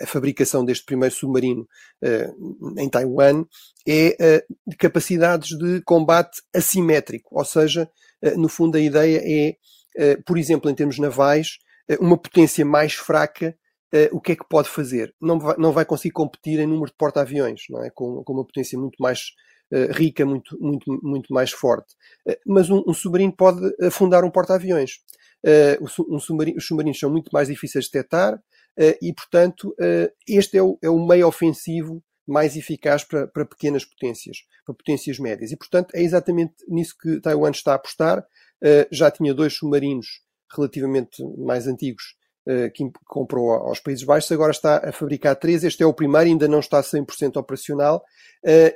a 0.00 0.06
fabricação 0.06 0.64
deste 0.64 0.84
primeiro 0.84 1.14
submarino 1.14 1.68
eh, 2.02 2.28
em 2.78 2.88
Taiwan, 2.88 3.44
é 3.86 4.16
eh, 4.18 4.44
de 4.66 4.76
capacidades 4.76 5.56
de 5.56 5.80
combate 5.82 6.42
assimétrico, 6.54 7.38
ou 7.38 7.44
seja, 7.44 7.88
no 8.36 8.48
fundo 8.48 8.76
a 8.76 8.80
ideia 8.80 9.20
é, 9.24 10.16
por 10.26 10.36
exemplo, 10.36 10.70
em 10.70 10.74
termos 10.74 10.98
navais, 10.98 11.58
uma 12.00 12.16
potência 12.16 12.64
mais 12.64 12.94
fraca 12.94 13.56
o 14.10 14.20
que 14.20 14.32
é 14.32 14.36
que 14.36 14.46
pode 14.46 14.68
fazer? 14.68 15.14
Não 15.20 15.38
vai, 15.38 15.54
não 15.56 15.72
vai 15.72 15.84
conseguir 15.84 16.12
competir 16.12 16.58
em 16.58 16.66
número 16.66 16.90
de 16.90 16.96
porta-aviões, 16.98 17.62
não 17.70 17.82
é? 17.82 17.88
Com, 17.88 18.22
com, 18.24 18.32
uma 18.32 18.44
potência 18.44 18.78
muito 18.78 18.96
mais 19.00 19.30
uh, 19.72 19.92
rica, 19.92 20.26
muito, 20.26 20.58
muito, 20.60 21.00
muito 21.02 21.32
mais 21.32 21.50
forte. 21.50 21.94
Uh, 22.28 22.36
mas 22.46 22.68
um, 22.68 22.82
um, 22.86 22.92
submarino 22.92 23.32
pode 23.32 23.60
afundar 23.80 24.22
um 24.24 24.30
porta-aviões. 24.30 24.98
Uh, 25.44 26.12
um 26.12 26.18
submarino, 26.18 26.58
os 26.58 26.66
submarinos 26.66 26.98
são 26.98 27.10
muito 27.10 27.30
mais 27.32 27.48
difíceis 27.48 27.86
de 27.86 27.92
detectar, 27.92 28.34
eh, 28.34 28.38
e, 29.00 29.12
portanto, 29.12 29.74
eh, 29.80 30.12
este 30.28 30.58
é 30.58 30.62
o, 30.62 30.78
é 30.82 30.90
o 30.90 31.04
meio 31.04 31.26
ofensivo 31.26 32.02
mais 32.26 32.56
eficaz 32.56 33.04
para, 33.04 33.26
para, 33.26 33.46
pequenas 33.46 33.84
potências, 33.84 34.38
para 34.64 34.74
potências 34.74 35.18
médias. 35.18 35.50
E, 35.50 35.56
portanto, 35.56 35.94
é 35.94 36.02
exatamente 36.02 36.54
nisso 36.68 36.94
que 37.00 37.20
Taiwan 37.20 37.50
está 37.50 37.72
a 37.72 37.76
apostar. 37.76 38.24
Eh, 38.62 38.86
já 38.90 39.10
tinha 39.10 39.32
dois 39.32 39.54
submarinos 39.54 40.06
relativamente 40.54 41.22
mais 41.38 41.66
antigos 41.66 42.14
que 42.74 42.88
comprou 43.08 43.50
aos 43.50 43.80
Países 43.80 44.04
Baixos, 44.04 44.30
agora 44.30 44.52
está 44.52 44.76
a 44.88 44.92
fabricar 44.92 45.34
três. 45.34 45.64
Este 45.64 45.82
é 45.82 45.86
o 45.86 45.92
primeiro, 45.92 46.28
ainda 46.28 46.46
não 46.46 46.60
está 46.60 46.80
100% 46.80 47.38
operacional. 47.38 48.04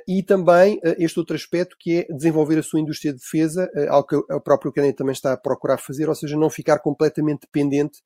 E 0.05 0.21
também 0.23 0.77
este 0.99 1.17
outro 1.17 1.37
aspecto 1.37 1.77
que 1.79 1.99
é 1.99 2.13
desenvolver 2.13 2.59
a 2.59 2.63
sua 2.63 2.81
indústria 2.81 3.13
de 3.13 3.19
defesa, 3.19 3.71
algo 3.87 4.07
que 4.09 4.33
a 4.33 4.41
própria 4.41 4.69
Ucrânia 4.71 4.93
também 4.93 5.13
está 5.13 5.31
a 5.31 5.37
procurar 5.37 5.77
fazer, 5.77 6.09
ou 6.09 6.15
seja, 6.15 6.35
não 6.35 6.49
ficar 6.49 6.79
completamente 6.79 7.43
dependente 7.43 8.01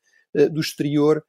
do 0.51 0.61
exterior 0.61 1.17
eh, 1.17 1.23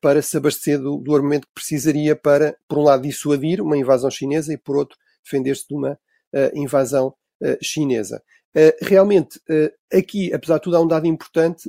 para 0.00 0.22
se 0.22 0.36
abastecer 0.36 0.78
do, 0.78 0.98
do, 0.98 1.14
armamento 1.14 1.46
que 1.48 1.54
precisaria 1.54 2.14
para, 2.14 2.56
por 2.68 2.78
um 2.78 2.82
lado, 2.82 3.02
dissuadir 3.02 3.60
uma 3.60 3.76
invasão 3.76 4.10
chinesa 4.10 4.52
e, 4.52 4.56
por 4.56 4.76
outro, 4.76 4.96
defender-se 5.24 5.66
de 5.66 5.74
uma 5.74 5.92
uh, 5.92 6.56
invasão 6.58 7.08
uh, 7.42 7.58
chinesa. 7.62 8.22
Realmente, 8.80 9.40
aqui, 9.92 10.32
apesar 10.32 10.58
de 10.58 10.62
tudo, 10.62 10.76
há 10.76 10.80
um 10.80 10.86
dado 10.86 11.08
importante: 11.08 11.68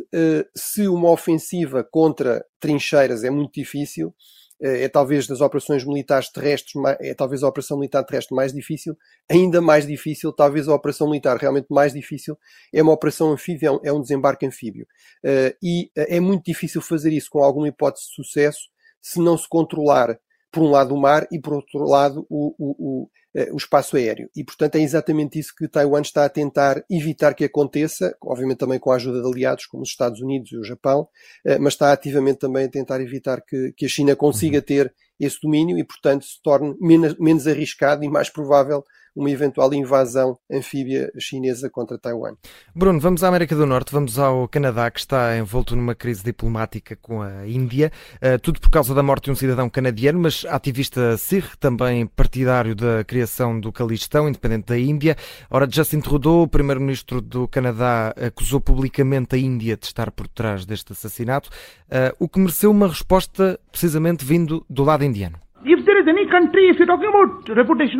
se 0.55 0.87
uma 0.87 1.09
ofensiva 1.09 1.83
contra 1.83 2.45
trincheiras 2.59 3.23
é 3.23 3.31
muito 3.31 3.55
difícil, 3.55 4.09
eh, 4.09 4.13
é 4.61 4.87
talvez 4.87 5.27
das 5.27 5.41
operações 5.41 5.83
militares 5.83 6.29
terrestres, 6.29 6.73
é 6.99 7.13
talvez 7.13 7.43
a 7.43 7.47
operação 7.47 7.77
militar 7.77 8.03
terrestre 8.03 8.35
mais 8.35 8.53
difícil, 8.53 8.97
ainda 9.29 9.61
mais 9.61 9.85
difícil, 9.85 10.31
talvez 10.31 10.67
a 10.67 10.75
operação 10.75 11.07
militar 11.07 11.37
realmente 11.37 11.67
mais 11.69 11.93
difícil, 11.93 12.37
é 12.73 12.81
uma 12.81 12.93
operação 12.93 13.31
anfíbia, 13.31 13.77
é 13.83 13.91
um 13.91 14.01
desembarque 14.01 14.45
anfíbio. 14.45 14.87
Eh, 15.23 15.55
e 15.61 15.91
eh, 15.95 16.17
é 16.17 16.19
muito 16.19 16.45
difícil 16.45 16.81
fazer 16.81 17.11
isso 17.11 17.29
com 17.29 17.43
alguma 17.43 17.67
hipótese 17.67 18.07
de 18.07 18.15
sucesso 18.15 18.69
se 19.01 19.19
não 19.19 19.37
se 19.37 19.47
controlar, 19.47 20.17
por 20.51 20.63
um 20.63 20.71
lado, 20.71 20.95
o 20.95 20.99
mar 20.99 21.27
e, 21.31 21.39
por 21.39 21.53
outro 21.53 21.83
lado, 21.83 22.25
o, 22.29 22.55
o, 22.57 23.03
eh, 23.03 23.09
o 23.51 23.57
espaço 23.57 23.97
aéreo. 23.97 24.29
E, 24.35 24.43
portanto, 24.43 24.75
é 24.75 24.79
exatamente 24.79 25.37
isso 25.37 25.53
que 25.55 25.67
Taiwan 25.67 26.01
está 26.01 26.23
a 26.23 26.29
tentar 26.29 26.83
evitar 26.89 27.33
que 27.33 27.43
aconteça, 27.43 28.15
obviamente 28.21 28.59
também 28.59 28.79
com 28.79 28.91
a 28.91 28.95
ajuda 28.95 29.21
de 29.21 29.27
aliados 29.27 29.65
como 29.65 29.83
os 29.83 29.89
Estados 29.89 30.21
Unidos 30.21 30.51
e 30.51 30.57
o 30.57 30.63
Japão, 30.63 31.07
eh, 31.43 31.59
mas 31.59 31.73
está 31.73 31.91
ativamente 31.91 32.39
também 32.39 32.65
a 32.65 32.69
tentar 32.69 33.01
evitar 33.01 33.41
que, 33.41 33.73
que 33.75 33.85
a 33.85 33.89
China 33.89 34.15
consiga 34.15 34.59
uhum. 34.59 34.63
ter 34.63 34.93
esse 35.19 35.37
domínio 35.41 35.77
e, 35.77 35.83
portanto, 35.83 36.25
se 36.25 36.41
torne 36.41 36.75
menos, 36.79 37.17
menos 37.17 37.47
arriscado 37.47 38.03
e 38.03 38.09
mais 38.09 38.29
provável 38.29 38.83
uma 39.15 39.31
eventual 39.31 39.73
invasão 39.73 40.37
anfíbia 40.51 41.11
chinesa 41.17 41.69
contra 41.69 41.97
Taiwan. 41.97 42.35
Bruno, 42.75 42.99
vamos 42.99 43.23
à 43.23 43.29
América 43.29 43.55
do 43.55 43.65
Norte, 43.65 43.91
vamos 43.91 44.19
ao 44.19 44.47
Canadá, 44.47 44.91
que 44.91 44.99
está 44.99 45.37
envolto 45.37 45.75
numa 45.75 45.95
crise 45.95 46.23
diplomática 46.23 46.95
com 46.95 47.21
a 47.21 47.47
Índia, 47.47 47.91
uh, 48.17 48.37
tudo 48.39 48.59
por 48.59 48.69
causa 48.69 48.93
da 48.93 49.01
morte 49.01 49.25
de 49.25 49.31
um 49.31 49.35
cidadão 49.35 49.69
canadiano, 49.69 50.19
mas 50.19 50.45
ativista 50.49 51.17
Sikh, 51.17 51.55
também 51.59 52.05
partidário 52.05 52.75
da 52.75 53.03
criação 53.03 53.59
do 53.59 53.71
Calistão, 53.71 54.27
independente 54.27 54.67
da 54.67 54.77
Índia. 54.77 55.15
Ora, 55.49 55.67
Justin 55.69 56.01
Trudeau, 56.01 56.41
o 56.41 56.47
primeiro-ministro 56.47 57.21
do 57.21 57.47
Canadá, 57.47 58.13
acusou 58.17 58.59
publicamente 58.59 59.35
a 59.35 59.37
Índia 59.37 59.77
de 59.77 59.85
estar 59.85 60.11
por 60.11 60.27
trás 60.27 60.65
deste 60.65 60.91
assassinato, 60.91 61.49
uh, 61.87 62.15
o 62.19 62.27
que 62.27 62.39
mereceu 62.39 62.71
uma 62.71 62.87
resposta 62.87 63.59
precisamente 63.71 64.25
vindo 64.25 64.65
do 64.69 64.83
lado 64.83 65.03
indiano. 65.03 65.44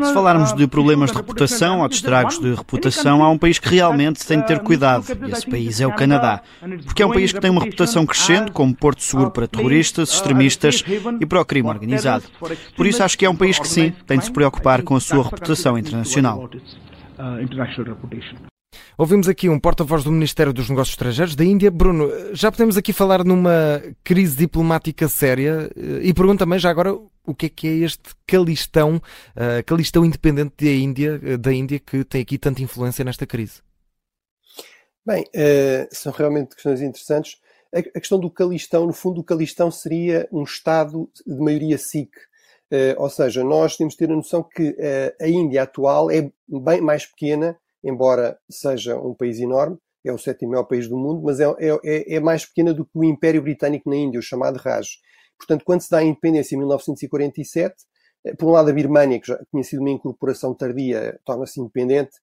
Se 0.05 0.13
falarmos 0.13 0.53
de 0.53 0.67
problemas 0.67 1.11
de 1.11 1.17
reputação 1.17 1.81
ou 1.81 1.87
de 1.87 1.95
estragos 1.95 2.39
de 2.39 2.53
reputação, 2.53 3.23
há 3.23 3.29
um 3.29 3.37
país 3.37 3.59
que 3.59 3.69
realmente 3.69 4.25
tem 4.25 4.39
de 4.39 4.47
ter 4.47 4.59
cuidado, 4.59 5.05
e 5.27 5.31
esse 5.31 5.49
país 5.49 5.81
é 5.81 5.87
o 5.87 5.93
Canadá. 5.93 6.41
Porque 6.85 7.01
é 7.01 7.05
um 7.05 7.11
país 7.11 7.33
que 7.33 7.39
tem 7.39 7.49
uma 7.49 7.63
reputação 7.63 8.05
crescente 8.05 8.51
como 8.51 8.75
porto 8.75 9.01
seguro 9.01 9.31
para 9.31 9.47
terroristas, 9.47 10.13
extremistas 10.13 10.83
e 11.19 11.25
para 11.25 11.41
o 11.41 11.45
crime 11.45 11.69
organizado. 11.69 12.25
Por 12.75 12.85
isso 12.85 13.03
acho 13.03 13.17
que 13.17 13.25
é 13.25 13.29
um 13.29 13.35
país 13.35 13.57
que 13.57 13.67
sim, 13.67 13.93
tem 14.05 14.19
de 14.19 14.25
se 14.25 14.31
preocupar 14.31 14.83
com 14.83 14.95
a 14.95 14.99
sua 14.99 15.23
reputação 15.23 15.77
internacional. 15.77 16.49
Ouvimos 18.97 19.27
aqui 19.27 19.49
um 19.49 19.59
porta-voz 19.59 20.03
do 20.03 20.11
Ministério 20.11 20.53
dos 20.53 20.69
Negócios 20.69 20.93
Estrangeiros 20.93 21.35
da 21.35 21.43
Índia. 21.43 21.69
Bruno, 21.69 22.09
já 22.33 22.51
podemos 22.51 22.77
aqui 22.77 22.93
falar 22.93 23.23
numa 23.23 23.81
crise 24.03 24.37
diplomática 24.37 25.07
séria 25.07 25.69
e 26.01 26.13
pergunto 26.13 26.39
também 26.39 26.59
já 26.59 26.69
agora 26.69 26.95
o 27.25 27.35
que 27.35 27.47
é 27.47 27.49
que 27.49 27.67
é 27.67 27.71
este 27.85 28.15
calistão, 28.27 28.95
uh, 28.97 29.63
calistão 29.65 30.05
independente 30.05 30.63
da 30.63 30.71
Índia, 30.71 31.37
da 31.37 31.53
Índia 31.53 31.79
que 31.79 32.03
tem 32.03 32.21
aqui 32.21 32.37
tanta 32.37 32.61
influência 32.61 33.03
nesta 33.03 33.25
crise. 33.25 33.61
Bem, 35.05 35.23
uh, 35.23 35.87
são 35.91 36.11
realmente 36.11 36.55
questões 36.55 36.81
interessantes. 36.81 37.37
A, 37.73 37.79
a, 37.79 37.99
questão 37.99 38.19
do 38.19 38.31
calistão, 38.31 38.85
no 38.85 38.93
fundo, 38.93 39.21
o 39.21 39.23
calistão 39.23 39.69
seria 39.69 40.27
um 40.31 40.43
Estado 40.43 41.09
de 41.25 41.37
maioria 41.37 41.77
Sikh. 41.77 42.15
Uh, 42.71 42.95
ou 42.97 43.09
seja, 43.09 43.43
nós 43.43 43.77
temos 43.77 43.93
de 43.93 43.99
ter 43.99 44.11
a 44.11 44.15
noção 44.15 44.43
que 44.43 44.75
a 45.21 45.27
Índia 45.27 45.63
atual 45.63 46.09
é 46.09 46.31
bem 46.47 46.81
mais 46.81 47.05
pequena 47.05 47.57
embora 47.85 48.39
seja 48.49 48.97
um 48.97 49.13
país 49.13 49.39
enorme, 49.39 49.77
é 50.03 50.11
o 50.11 50.17
sétimo 50.17 50.51
maior 50.51 50.63
país 50.63 50.87
do 50.87 50.97
mundo, 50.97 51.21
mas 51.23 51.39
é, 51.39 51.45
é, 51.59 52.15
é 52.15 52.19
mais 52.19 52.45
pequena 52.45 52.73
do 52.73 52.83
que 52.83 52.97
o 52.97 53.03
Império 53.03 53.41
Britânico 53.41 53.89
na 53.89 53.95
Índia, 53.95 54.19
o 54.19 54.23
chamado 54.23 54.57
Raj. 54.57 54.87
Portanto, 55.37 55.63
quando 55.65 55.81
se 55.81 55.89
dá 55.89 55.99
a 55.99 56.03
independência 56.03 56.55
em 56.55 56.59
1947, 56.59 57.75
eh, 58.25 58.33
por 58.35 58.47
um 58.47 58.51
lado 58.51 58.69
a 58.69 58.73
Birmânia, 58.73 59.19
que 59.19 59.27
já 59.27 59.39
tinha 59.51 59.63
sido 59.63 59.81
uma 59.81 59.91
incorporação 59.91 60.53
tardia, 60.53 61.19
torna-se 61.23 61.59
independente, 61.59 62.17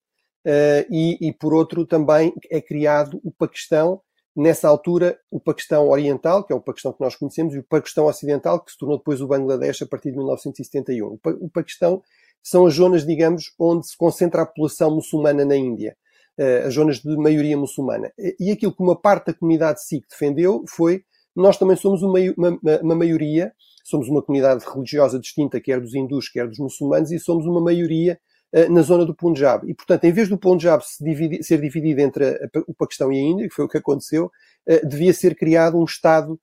uh, 0.45 0.85
e, 0.89 1.17
e, 1.21 1.33
por 1.33 1.53
outro 1.53 1.85
também 1.85 2.33
é 2.51 2.61
criado 2.61 3.19
o 3.23 3.31
Paquistão, 3.31 4.01
nessa 4.35 4.67
altura 4.67 5.17
o 5.31 5.39
Paquistão 5.39 5.87
Oriental, 5.89 6.43
que 6.43 6.51
é 6.51 6.55
o 6.55 6.61
Paquistão 6.61 6.91
que 6.91 7.01
nós 7.01 7.15
conhecemos, 7.15 7.53
e 7.55 7.59
o 7.59 7.63
Paquistão 7.63 8.05
Ocidental, 8.05 8.59
que 8.59 8.71
se 8.71 8.77
tornou 8.77 8.97
depois 8.97 9.21
o 9.21 9.27
Bangladesh 9.27 9.83
a 9.83 9.85
partir 9.85 10.11
de 10.11 10.17
1971. 10.17 11.19
O 11.39 11.49
Paquistão 11.49 12.01
são 12.41 12.65
as 12.65 12.73
zonas, 12.73 13.05
digamos, 13.05 13.53
onde 13.57 13.87
se 13.87 13.95
concentra 13.95 14.41
a 14.41 14.45
população 14.45 14.93
muçulmana 14.93 15.45
na 15.45 15.55
Índia, 15.55 15.95
uh, 16.37 16.67
as 16.67 16.73
zonas 16.73 16.97
de 16.99 17.15
maioria 17.15 17.57
muçulmana. 17.57 18.11
E 18.39 18.51
aquilo 18.51 18.75
que 18.75 18.83
uma 18.83 18.99
parte 18.99 19.27
da 19.27 19.33
comunidade 19.33 19.81
Sikh 19.83 20.05
defendeu 20.09 20.65
foi 20.67 21.05
nós 21.35 21.57
também 21.57 21.75
somos 21.75 22.03
uma, 22.03 22.19
uma, 22.37 22.59
uma, 22.81 22.95
maioria, 22.95 23.51
somos 23.83 24.07
uma 24.07 24.21
comunidade 24.21 24.63
religiosa 24.65 25.19
distinta, 25.19 25.59
quer 25.59 25.79
dos 25.79 25.95
hindus, 25.95 26.29
quer 26.29 26.47
dos 26.47 26.59
muçulmanos, 26.59 27.11
e 27.11 27.19
somos 27.19 27.45
uma 27.45 27.59
maioria 27.59 28.19
uh, 28.53 28.71
na 28.71 28.81
zona 28.81 29.05
do 29.05 29.15
Punjab. 29.15 29.67
E, 29.69 29.73
portanto, 29.73 30.03
em 30.03 30.11
vez 30.11 30.29
do 30.29 30.37
Punjab 30.37 30.83
se 30.85 31.03
dividi, 31.03 31.43
ser 31.43 31.59
dividido 31.59 32.01
entre 32.01 32.25
a, 32.25 32.49
o 32.67 32.73
Paquistão 32.73 33.11
e 33.11 33.17
a 33.17 33.21
Índia, 33.21 33.49
que 33.49 33.55
foi 33.55 33.65
o 33.65 33.69
que 33.69 33.77
aconteceu, 33.77 34.31
uh, 34.69 34.87
devia 34.87 35.13
ser 35.13 35.35
criado 35.35 35.77
um 35.77 35.85
Estado, 35.85 36.39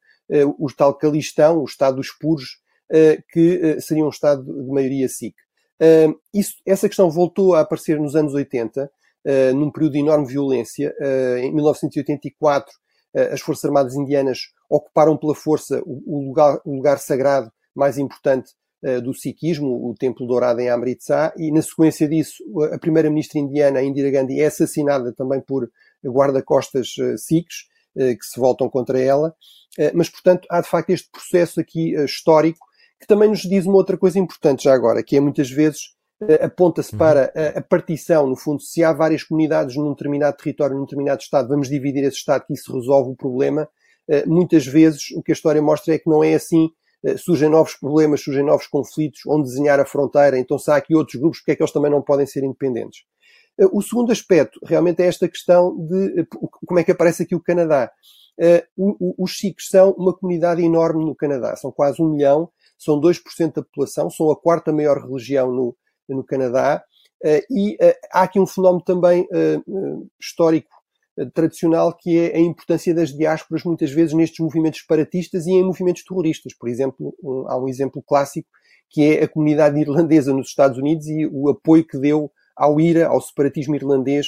o 0.61 0.69
tal 0.73 0.95
Calistão, 0.95 1.59
o 1.59 1.65
Estado 1.65 1.97
dos 1.97 2.13
puros, 2.13 2.61
que 3.33 3.81
seria 3.81 4.05
um 4.05 4.11
Estado 4.11 4.45
de 4.45 4.71
maioria 4.71 5.09
Sikh. 5.09 5.35
Isso, 6.33 6.55
essa 6.65 6.89
questão 6.89 7.11
voltou 7.11 7.57
a 7.57 7.63
aparecer 7.63 7.99
nos 7.99 8.15
anos 8.15 8.33
80, 8.33 8.85
uh, 8.85 9.57
num 9.57 9.73
período 9.73 9.95
de 9.95 9.99
enorme 9.99 10.29
violência. 10.29 10.95
Em 11.43 11.53
1984, 11.53 12.73
as 13.33 13.41
Forças 13.41 13.65
Armadas 13.65 13.97
Indianas 13.97 14.39
ocuparam 14.71 15.17
pela 15.17 15.35
força 15.35 15.83
o, 15.85 16.25
lugar, 16.27 16.61
o 16.65 16.77
lugar, 16.77 16.99
sagrado 16.99 17.51
mais 17.75 17.99
importante 17.99 18.53
do 19.03 19.13
sikhismo, 19.13 19.91
o 19.91 19.95
Templo 19.95 20.27
Dourado 20.27 20.59
em 20.61 20.71
Amritsar, 20.71 21.35
e 21.37 21.53
na 21.53 21.61
sequência 21.61 22.09
disso, 22.09 22.43
a 22.73 22.79
primeira-ministra 22.79 23.39
indiana, 23.39 23.83
Indira 23.83 24.11
Gandhi, 24.11 24.41
é 24.41 24.47
assassinada 24.47 25.13
também 25.13 25.39
por 25.39 25.71
guarda-costas 26.03 26.95
sikhs, 27.19 27.67
que 27.95 28.25
se 28.25 28.41
voltam 28.41 28.71
contra 28.71 28.99
ela. 28.99 29.35
Mas, 29.93 30.09
portanto, 30.09 30.49
há 30.51 30.63
de 30.63 30.69
facto 30.69 30.89
este 30.89 31.11
processo 31.11 31.61
aqui 31.61 31.95
histórico 32.05 32.71
que 33.01 33.07
também 33.07 33.31
nos 33.31 33.41
diz 33.41 33.65
uma 33.65 33.77
outra 33.77 33.97
coisa 33.97 34.19
importante 34.19 34.65
já 34.65 34.75
agora, 34.75 35.03
que 35.03 35.17
é 35.17 35.21
muitas 35.21 35.51
vezes 35.51 35.95
uh, 36.23 36.45
aponta-se 36.45 36.93
uhum. 36.93 36.99
para 36.99 37.33
a, 37.35 37.59
a, 37.59 37.63
partição, 37.63 38.27
no 38.27 38.37
fundo, 38.37 38.61
se 38.61 38.85
há 38.85 38.93
várias 38.93 39.25
comunidades 39.25 39.75
num 39.75 39.91
determinado 39.91 40.37
território, 40.37 40.77
num 40.77 40.85
determinado 40.85 41.23
Estado, 41.23 41.49
vamos 41.49 41.69
dividir 41.69 42.05
esse 42.05 42.19
Estado 42.19 42.45
que 42.47 42.53
isso 42.53 42.73
resolve 42.73 43.11
o 43.11 43.17
problema. 43.17 43.67
Uh, 44.11 44.29
muitas 44.29 44.67
vezes 44.67 45.13
o 45.15 45.23
que 45.23 45.31
a 45.31 45.35
história 45.35 45.63
mostra 45.63 45.95
é 45.95 45.99
que 45.99 46.11
não 46.11 46.25
é 46.25 46.35
assim. 46.35 46.69
Uh, 47.05 47.17
surgem 47.17 47.49
novos 47.49 47.75
problemas, 47.75 48.21
surgem 48.21 48.45
novos 48.45 48.67
conflitos, 48.67 49.21
onde 49.25 49.49
desenhar 49.49 49.79
a 49.79 49.87
fronteira, 49.87 50.37
então 50.37 50.59
se 50.59 50.69
há 50.69 50.77
aqui 50.77 50.97
outros 50.97 51.21
grupos, 51.21 51.39
porque 51.39 51.53
é 51.53 51.57
que 51.57 51.63
eles 51.63 51.73
também 51.73 51.91
não 51.91 52.03
podem 52.03 52.27
ser 52.27 52.43
independentes? 52.43 53.05
O 53.73 53.83
segundo 53.83 54.11
aspecto 54.11 54.59
realmente 54.65 55.03
é 55.03 55.07
esta 55.07 55.29
questão 55.29 55.77
de 55.87 56.27
como 56.67 56.81
é 56.81 56.85
que 56.85 56.93
aparece 56.93 57.25
aqui 57.25 57.35
o 57.35 57.43
Canadá. 57.43 57.93
Os 59.19 59.37
Sikhs 59.37 59.69
são 59.69 59.91
uma 59.99 60.17
comunidade 60.17 60.63
enorme 60.63 61.05
no 61.05 61.15
Canadá, 61.15 61.55
são 61.57 61.71
quase 61.71 62.01
um 62.01 62.09
milhão, 62.09 62.49
são 62.79 62.99
2% 62.99 63.53
da 63.53 63.63
população, 63.63 64.09
são 64.09 64.31
a 64.31 64.37
quarta 64.37 64.73
maior 64.73 65.03
religião 65.05 65.53
no, 65.53 65.77
no 66.09 66.25
Canadá, 66.25 66.83
e 67.51 67.77
há 68.11 68.23
aqui 68.23 68.41
um 68.41 68.47
fenómeno 68.47 68.83
também 68.83 69.29
histórico 70.19 70.80
tradicional 71.35 71.97
que 71.97 72.19
é 72.19 72.37
a 72.37 72.41
importância 72.41 72.95
das 72.95 73.11
diásporas 73.11 73.65
muitas 73.65 73.91
vezes 73.91 74.15
nestes 74.15 74.39
movimentos 74.41 74.81
separatistas 74.81 75.47
e 75.47 75.53
em 75.53 75.65
movimentos 75.65 76.05
terroristas. 76.05 76.55
Por 76.55 76.69
exemplo, 76.69 77.15
um, 77.23 77.49
há 77.49 77.59
um 77.59 77.69
exemplo 77.69 78.03
clássico 78.03 78.49
que 78.89 79.03
é 79.03 79.25
a 79.25 79.29
comunidade 79.29 79.79
irlandesa 79.79 80.33
nos 80.33 80.49
Estados 80.49 80.79
Unidos 80.79 81.07
e 81.07 81.27
o 81.27 81.49
apoio 81.49 81.87
que 81.87 81.99
deu 81.99 82.31
ao 82.57 82.81
IRA, 82.81 83.07
ao 83.07 83.21
separatismo 83.21 83.75
irlandês 83.75 84.27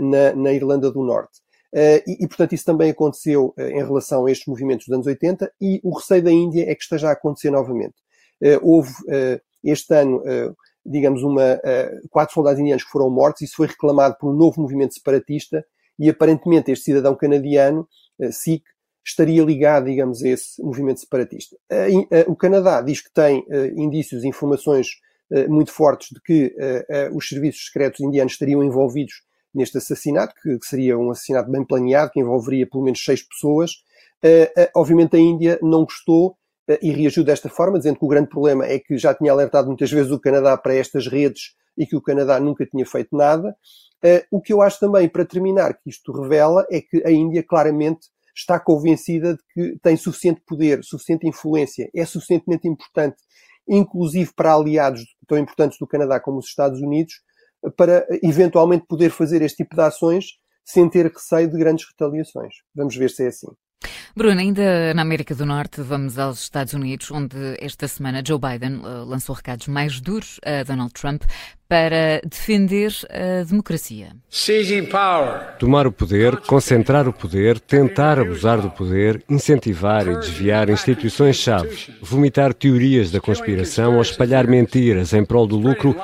na, 0.00 0.34
na 0.34 0.52
Irlanda 0.52 0.90
do 0.90 1.02
Norte. 1.02 1.42
Uh, 1.74 2.04
e, 2.06 2.24
e, 2.24 2.28
portanto, 2.28 2.52
isso 2.52 2.66
também 2.66 2.90
aconteceu 2.90 3.54
uh, 3.58 3.62
em 3.62 3.82
relação 3.82 4.26
a 4.26 4.30
estes 4.30 4.46
movimentos 4.46 4.86
dos 4.86 4.94
anos 4.94 5.06
80 5.06 5.50
e 5.58 5.80
o 5.82 5.96
receio 5.96 6.22
da 6.22 6.30
Índia 6.30 6.70
é 6.70 6.74
que 6.74 6.82
esteja 6.82 7.08
a 7.08 7.12
acontecer 7.12 7.50
novamente. 7.50 7.94
Uh, 8.42 8.60
houve 8.60 8.92
este 9.64 9.94
ano, 9.94 10.20
digamos, 10.84 11.22
uma, 11.22 11.60
quatro 12.10 12.34
soldados 12.34 12.58
indianos 12.58 12.82
que 12.82 12.90
foram 12.90 13.08
mortos, 13.08 13.42
isso 13.42 13.54
foi 13.54 13.68
reclamado 13.68 14.16
por 14.18 14.28
um 14.28 14.36
novo 14.36 14.60
movimento 14.60 14.94
separatista 14.94 15.64
e 15.98 16.08
aparentemente 16.08 16.70
este 16.70 16.86
cidadão 16.86 17.14
canadiano, 17.14 17.88
Sikh, 18.30 18.64
estaria 19.04 19.42
ligado, 19.42 19.86
digamos, 19.86 20.22
a 20.22 20.28
esse 20.28 20.62
movimento 20.62 21.00
separatista. 21.00 21.56
o 22.26 22.36
Canadá 22.36 22.80
diz 22.80 23.00
que 23.00 23.12
tem 23.12 23.44
indícios 23.76 24.22
e 24.22 24.28
informações 24.28 24.88
muito 25.48 25.72
fortes 25.72 26.08
de 26.12 26.20
que 26.20 26.54
os 27.12 27.28
serviços 27.28 27.66
secretos 27.66 28.00
indianos 28.00 28.34
estariam 28.34 28.62
envolvidos 28.62 29.22
neste 29.54 29.78
assassinato, 29.78 30.34
que, 30.42 30.58
seria 30.62 30.96
um 30.96 31.10
assassinato 31.10 31.50
bem 31.50 31.64
planeado, 31.64 32.10
que 32.12 32.20
envolveria 32.20 32.66
pelo 32.66 32.84
menos 32.84 33.04
seis 33.04 33.22
pessoas. 33.22 33.72
Obviamente 34.76 35.16
a 35.16 35.18
Índia 35.18 35.58
não 35.62 35.84
gostou 35.84 36.36
e 36.80 36.92
reagiu 36.92 37.24
desta 37.24 37.48
forma, 37.48 37.78
dizendo 37.78 37.98
que 37.98 38.04
o 38.04 38.08
grande 38.08 38.28
problema 38.28 38.64
é 38.64 38.78
que 38.78 38.96
já 38.96 39.12
tinha 39.12 39.32
alertado 39.32 39.66
muitas 39.66 39.90
vezes 39.90 40.12
o 40.12 40.20
Canadá 40.20 40.56
para 40.56 40.74
estas 40.74 41.08
redes 41.08 41.54
e 41.76 41.86
que 41.86 41.96
o 41.96 42.02
Canadá 42.02 42.38
nunca 42.38 42.66
tinha 42.66 42.84
feito 42.86 43.16
nada. 43.16 43.56
o 44.30 44.40
que 44.40 44.52
eu 44.52 44.62
acho 44.62 44.78
também, 44.80 45.08
para 45.08 45.24
terminar, 45.24 45.74
que 45.74 45.90
isto 45.90 46.12
revela 46.12 46.66
é 46.70 46.80
que 46.80 47.02
a 47.06 47.10
Índia 47.10 47.42
claramente 47.42 48.08
está 48.34 48.58
convencida 48.58 49.34
de 49.34 49.42
que 49.52 49.78
tem 49.80 49.96
suficiente 49.96 50.42
poder, 50.46 50.82
suficiente 50.82 51.28
influência, 51.28 51.90
é 51.94 52.04
suficientemente 52.04 52.66
importante, 52.66 53.16
inclusive 53.68 54.32
para 54.34 54.54
aliados 54.54 55.02
tão 55.26 55.38
importantes 55.38 55.78
do 55.78 55.86
Canadá 55.86 56.18
como 56.18 56.38
os 56.38 56.46
Estados 56.46 56.80
Unidos, 56.80 57.14
para 57.76 58.06
eventualmente 58.22 58.86
poder 58.86 59.10
fazer 59.10 59.42
este 59.42 59.58
tipo 59.58 59.76
de 59.76 59.82
ações 59.82 60.24
sem 60.64 60.88
ter 60.88 61.06
receio 61.06 61.50
de 61.50 61.58
grandes 61.58 61.86
retaliações. 61.86 62.54
Vamos 62.74 62.96
ver 62.96 63.10
se 63.10 63.24
é 63.24 63.28
assim. 63.28 63.48
Bruno, 64.14 64.40
ainda 64.40 64.92
na 64.92 65.00
América 65.00 65.34
do 65.34 65.46
Norte, 65.46 65.80
vamos 65.80 66.18
aos 66.18 66.42
Estados 66.42 66.74
Unidos, 66.74 67.10
onde 67.10 67.56
esta 67.58 67.88
semana 67.88 68.22
Joe 68.26 68.38
Biden 68.38 68.76
uh, 68.76 69.06
lançou 69.06 69.34
recados 69.34 69.68
mais 69.68 70.02
duros 70.02 70.38
a 70.44 70.62
Donald 70.64 70.92
Trump 70.92 71.22
para 71.66 72.20
defender 72.28 72.92
a 73.08 73.42
democracia. 73.44 74.08
Tomar 75.58 75.86
o 75.86 75.92
poder, 75.92 76.36
concentrar 76.42 77.08
o 77.08 77.12
poder, 77.14 77.58
tentar 77.58 78.18
abusar 78.18 78.60
do 78.60 78.70
poder, 78.70 79.24
incentivar 79.26 80.06
e 80.06 80.18
desviar 80.18 80.68
instituições-chave, 80.68 81.94
vomitar 82.02 82.52
teorias 82.52 83.10
da 83.10 83.22
conspiração 83.22 83.96
ou 83.96 84.02
espalhar 84.02 84.46
mentiras 84.46 85.14
em 85.14 85.24
prol 85.24 85.46
do 85.46 85.56
lucro 85.56 85.96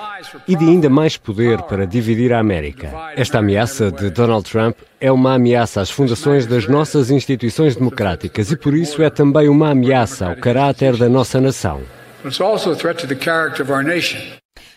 e 0.46 0.56
de 0.56 0.64
ainda 0.64 0.88
mais 0.88 1.18
poder 1.18 1.60
para 1.64 1.86
dividir 1.86 2.32
a 2.32 2.40
América. 2.40 2.90
Esta 3.14 3.40
ameaça 3.40 3.92
de 3.92 4.08
Donald 4.08 4.50
Trump 4.50 4.78
é 5.00 5.10
uma 5.12 5.34
ameaça 5.34 5.80
às 5.80 5.90
fundações 5.90 6.46
das 6.46 6.66
nossas 6.66 7.10
instituições 7.10 7.76
democráticas 7.76 8.50
e 8.50 8.56
por 8.56 8.74
isso 8.74 9.02
é 9.02 9.10
também 9.10 9.48
uma 9.48 9.70
ameaça 9.70 10.28
ao 10.28 10.36
caráter 10.36 10.96
da 10.96 11.08
nossa 11.08 11.40
nação. 11.40 11.82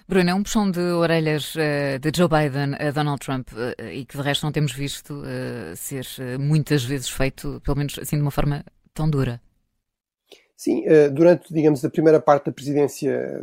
Bruno, 0.08 0.30
é 0.30 0.34
um 0.34 0.44
puxão 0.44 0.70
de 0.70 0.80
orelhas 0.80 1.56
uh, 1.56 1.98
de 2.00 2.12
Joe 2.14 2.28
Biden 2.28 2.76
a 2.80 2.92
Donald 2.92 3.20
Trump 3.26 3.48
uh, 3.54 3.82
e 3.92 4.06
que 4.06 4.18
de 4.18 4.22
resto 4.22 4.44
não 4.44 4.52
temos 4.52 4.74
visto 4.74 5.14
uh, 5.14 5.76
ser 5.76 6.06
muitas 6.38 6.84
vezes 6.84 7.10
feito, 7.10 7.62
pelo 7.64 7.78
menos 7.78 7.98
assim 7.98 8.18
de 8.18 8.22
uma 8.22 8.32
forma 8.32 8.64
tão 8.94 9.10
dura. 9.10 9.42
Sim, 10.58 10.84
durante, 11.12 11.52
digamos, 11.52 11.84
a 11.84 11.90
primeira 11.90 12.20
parte 12.20 12.46
da 12.46 12.52
presidência, 12.52 13.42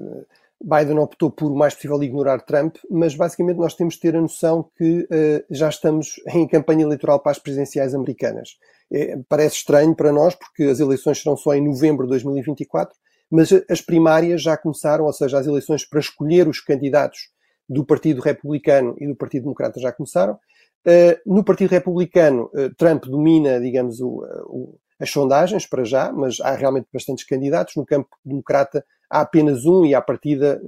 Biden 0.62 0.98
optou 0.98 1.30
por 1.30 1.52
o 1.52 1.56
mais 1.56 1.74
possível 1.74 2.02
ignorar 2.02 2.40
Trump, 2.40 2.76
mas 2.90 3.14
basicamente 3.14 3.58
nós 3.58 3.74
temos 3.74 3.94
de 3.94 4.00
ter 4.00 4.16
a 4.16 4.20
noção 4.20 4.68
que 4.76 5.08
já 5.50 5.68
estamos 5.68 6.14
em 6.34 6.48
campanha 6.48 6.82
eleitoral 6.82 7.20
para 7.20 7.32
as 7.32 7.38
presidenciais 7.38 7.94
americanas. 7.94 8.56
É, 8.92 9.18
parece 9.28 9.56
estranho 9.56 9.94
para 9.94 10.12
nós, 10.12 10.34
porque 10.34 10.64
as 10.64 10.80
eleições 10.80 11.22
serão 11.22 11.36
só 11.36 11.54
em 11.54 11.64
novembro 11.64 12.06
de 12.06 12.10
2024, 12.10 12.96
mas 13.30 13.50
as 13.68 13.80
primárias 13.80 14.42
já 14.42 14.56
começaram, 14.56 15.04
ou 15.04 15.12
seja, 15.12 15.38
as 15.38 15.46
eleições 15.46 15.84
para 15.84 16.00
escolher 16.00 16.48
os 16.48 16.60
candidatos 16.60 17.30
do 17.68 17.84
Partido 17.84 18.22
Republicano 18.22 18.96
e 18.98 19.06
do 19.06 19.14
Partido 19.14 19.42
Democrata 19.42 19.78
já 19.78 19.92
começaram. 19.92 20.38
Uh, 20.86 21.34
no 21.34 21.44
Partido 21.44 21.70
Republicano, 21.70 22.50
uh, 22.54 22.74
Trump 22.76 23.04
domina, 23.04 23.60
digamos, 23.60 24.00
o, 24.00 24.24
o, 24.46 24.78
as 24.98 25.10
sondagens 25.10 25.66
para 25.66 25.84
já, 25.84 26.10
mas 26.10 26.40
há 26.40 26.52
realmente 26.52 26.88
bastantes 26.90 27.24
candidatos. 27.24 27.76
No 27.76 27.84
campo 27.84 28.08
democrata 28.24 28.82
há 29.10 29.20
apenas 29.20 29.64
um 29.64 29.84
e 29.84 29.94
à 29.94 30.02
partida 30.02 30.60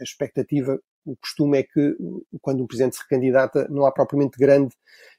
a 0.00 0.02
expectativa, 0.02 0.78
o 1.04 1.16
costume 1.16 1.58
é 1.58 1.62
que 1.62 1.96
quando 2.40 2.62
um 2.62 2.66
presidente 2.66 2.96
se 2.96 3.02
recandidata 3.02 3.66
não 3.68 3.84
há 3.84 3.92
propriamente 3.92 4.38
grande, 4.38 4.74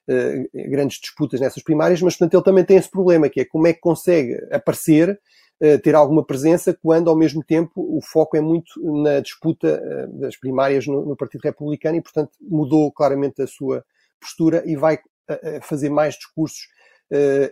uh, 0.10 0.70
grandes 0.70 1.00
disputas 1.00 1.40
nessas 1.40 1.62
primárias, 1.62 2.02
mas 2.02 2.16
portanto 2.16 2.34
ele 2.34 2.44
também 2.44 2.66
tem 2.66 2.78
esse 2.78 2.90
problema, 2.90 3.30
que 3.30 3.42
é 3.42 3.46
como 3.46 3.68
é 3.68 3.74
que 3.74 3.80
consegue 3.80 4.36
aparecer 4.52 5.20
eh, 5.62 5.78
ter 5.78 5.96
alguma 5.96 6.22
presença, 6.26 6.78
quando 6.82 7.10
ao 7.10 7.16
mesmo 7.16 7.42
tempo 7.42 7.72
o 7.78 8.02
foco 8.02 8.36
é 8.36 8.42
muito 8.42 8.74
na 9.02 9.22
disputa 9.22 9.82
eh, 9.82 10.08
das 10.08 10.36
primárias 10.36 10.86
no, 10.86 11.06
no 11.06 11.16
Partido 11.16 11.44
Republicano 11.44 11.96
e, 11.96 12.02
portanto, 12.02 12.32
mudou 12.42 12.92
claramente 12.92 13.42
a 13.42 13.48
sua 13.48 13.84
postura 14.20 14.64
e 14.66 14.76
vai 14.76 15.00
fazer 15.64 15.90
mais 15.90 16.14
discursos 16.14 16.68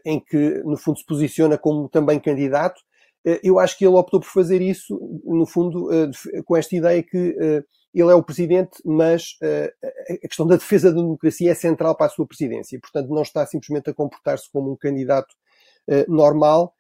em 0.06 0.20
que, 0.20 0.62
no 0.63 0.77
fundo, 0.77 1.00
se 1.00 1.06
posiciona 1.06 1.58
como 1.58 1.89
também 1.89 2.20
candidato. 2.20 2.80
Eu 3.42 3.60
acho 3.60 3.77
que 3.77 3.86
ele 3.86 3.96
optou 3.96 4.20
por 4.20 4.30
fazer 4.30 4.62
isso, 4.62 5.00
no 5.24 5.46
fundo, 5.46 5.89
com 6.46 6.58
esta 6.58 6.75
ideia 6.75 7.01
que 7.01 7.36
ele 7.94 8.12
é 8.12 8.15
o 8.15 8.24
presidente, 8.24 8.82
mas 8.84 9.38
a 9.42 10.27
questão 10.27 10.46
da 10.46 10.56
defesa 10.56 10.92
da 10.92 11.01
democracia 11.01 11.51
é 11.51 11.56
central 11.56 11.96
para 11.96 12.08
a 12.08 12.10
sua 12.10 12.27
presidência. 12.27 12.80
Portanto, 12.82 13.10
não 13.10 13.22
está 13.22 13.46
simplesmente 13.46 13.89
a 13.89 13.94
comportar-se 13.94 14.51
como 14.51 14.74
um 14.74 14.75
candidato 14.75 15.34
normal. 16.08 16.74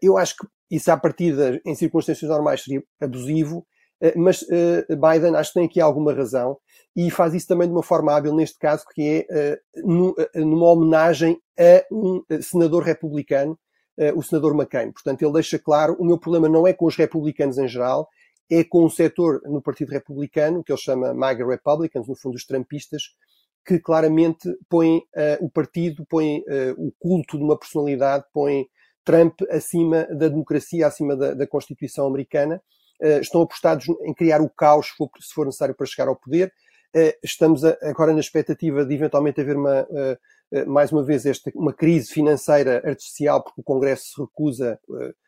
Eu 0.00 0.16
acho 0.16 0.36
que 0.36 0.46
isso 0.70 0.90
à 0.90 0.96
partida, 0.96 1.60
em 1.64 1.74
circunstâncias 1.74 2.30
normais, 2.30 2.62
seria 2.62 2.82
abusivo, 3.00 3.66
eh, 4.00 4.14
mas 4.16 4.44
eh, 4.50 4.84
Biden 4.88 5.36
acho 5.36 5.52
que 5.52 5.60
tem 5.60 5.66
aqui 5.66 5.80
alguma 5.80 6.12
razão 6.12 6.58
e 6.96 7.10
faz 7.10 7.34
isso 7.34 7.46
também 7.46 7.68
de 7.68 7.74
uma 7.74 7.82
forma 7.82 8.12
hábil, 8.12 8.34
neste 8.34 8.58
caso, 8.58 8.84
que 8.94 9.02
é 9.02 9.26
eh, 9.30 9.58
numa 10.34 10.66
homenagem 10.66 11.38
a 11.58 11.84
um 11.92 12.22
senador 12.40 12.82
republicano, 12.82 13.58
o 14.16 14.22
senador 14.22 14.54
McCain. 14.54 14.90
Portanto, 14.92 15.22
ele 15.22 15.32
deixa 15.32 15.58
claro, 15.58 15.96
o 15.98 16.04
meu 16.04 16.18
problema 16.18 16.48
não 16.48 16.66
é 16.66 16.72
com 16.72 16.86
os 16.86 16.96
republicanos 16.96 17.58
em 17.58 17.68
geral, 17.68 18.08
é 18.50 18.62
com 18.62 18.84
o 18.84 18.90
setor 18.90 19.40
no 19.44 19.62
Partido 19.62 19.90
Republicano, 19.90 20.62
que 20.62 20.72
ele 20.72 20.80
chama 20.80 21.14
MAGA 21.14 21.46
Republicans, 21.46 22.06
no 22.06 22.14
fundo 22.14 22.34
os 22.34 22.44
trampistas, 22.44 23.14
que 23.64 23.78
claramente 23.78 24.48
põem 24.68 24.98
uh, 24.98 25.44
o 25.44 25.50
partido, 25.50 26.04
põem 26.06 26.40
uh, 26.40 26.74
o 26.76 26.92
culto 26.98 27.38
de 27.38 27.44
uma 27.44 27.58
personalidade, 27.58 28.24
põem 28.32 28.68
Trump 29.04 29.40
acima 29.50 30.04
da 30.06 30.28
democracia, 30.28 30.86
acima 30.86 31.16
da, 31.16 31.34
da 31.34 31.46
Constituição 31.46 32.06
americana. 32.06 32.62
Uh, 33.02 33.20
estão 33.20 33.42
apostados 33.42 33.86
em 34.02 34.12
criar 34.12 34.40
o 34.42 34.50
caos 34.50 34.88
se 34.88 34.96
for, 34.96 35.10
se 35.18 35.34
for 35.34 35.46
necessário 35.46 35.74
para 35.74 35.86
chegar 35.86 36.08
ao 36.08 36.16
poder. 36.16 36.52
Estamos 37.24 37.64
a, 37.64 37.76
agora 37.82 38.12
na 38.12 38.20
expectativa 38.20 38.86
de 38.86 38.94
eventualmente 38.94 39.40
haver 39.40 39.56
uma, 39.56 39.84
mais 40.66 40.92
uma 40.92 41.02
vez 41.02 41.26
esta, 41.26 41.50
uma 41.54 41.72
crise 41.72 42.12
financeira 42.12 42.82
artificial, 42.84 43.42
porque 43.42 43.60
o 43.60 43.64
Congresso 43.64 44.04
se 44.04 44.20
recusa, 44.20 44.78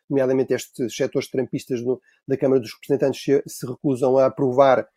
nomeadamente 0.09 0.53
estes 0.53 0.95
setores 0.95 1.29
trampistas 1.29 1.81
no, 1.81 2.01
da 2.27 2.37
Câmara 2.37 2.61
dos 2.61 2.73
Representantes, 2.73 3.21
se, 3.21 3.43
se 3.45 3.67
recusam 3.67 4.17
a 4.17 4.27
aprovar, 4.27 4.87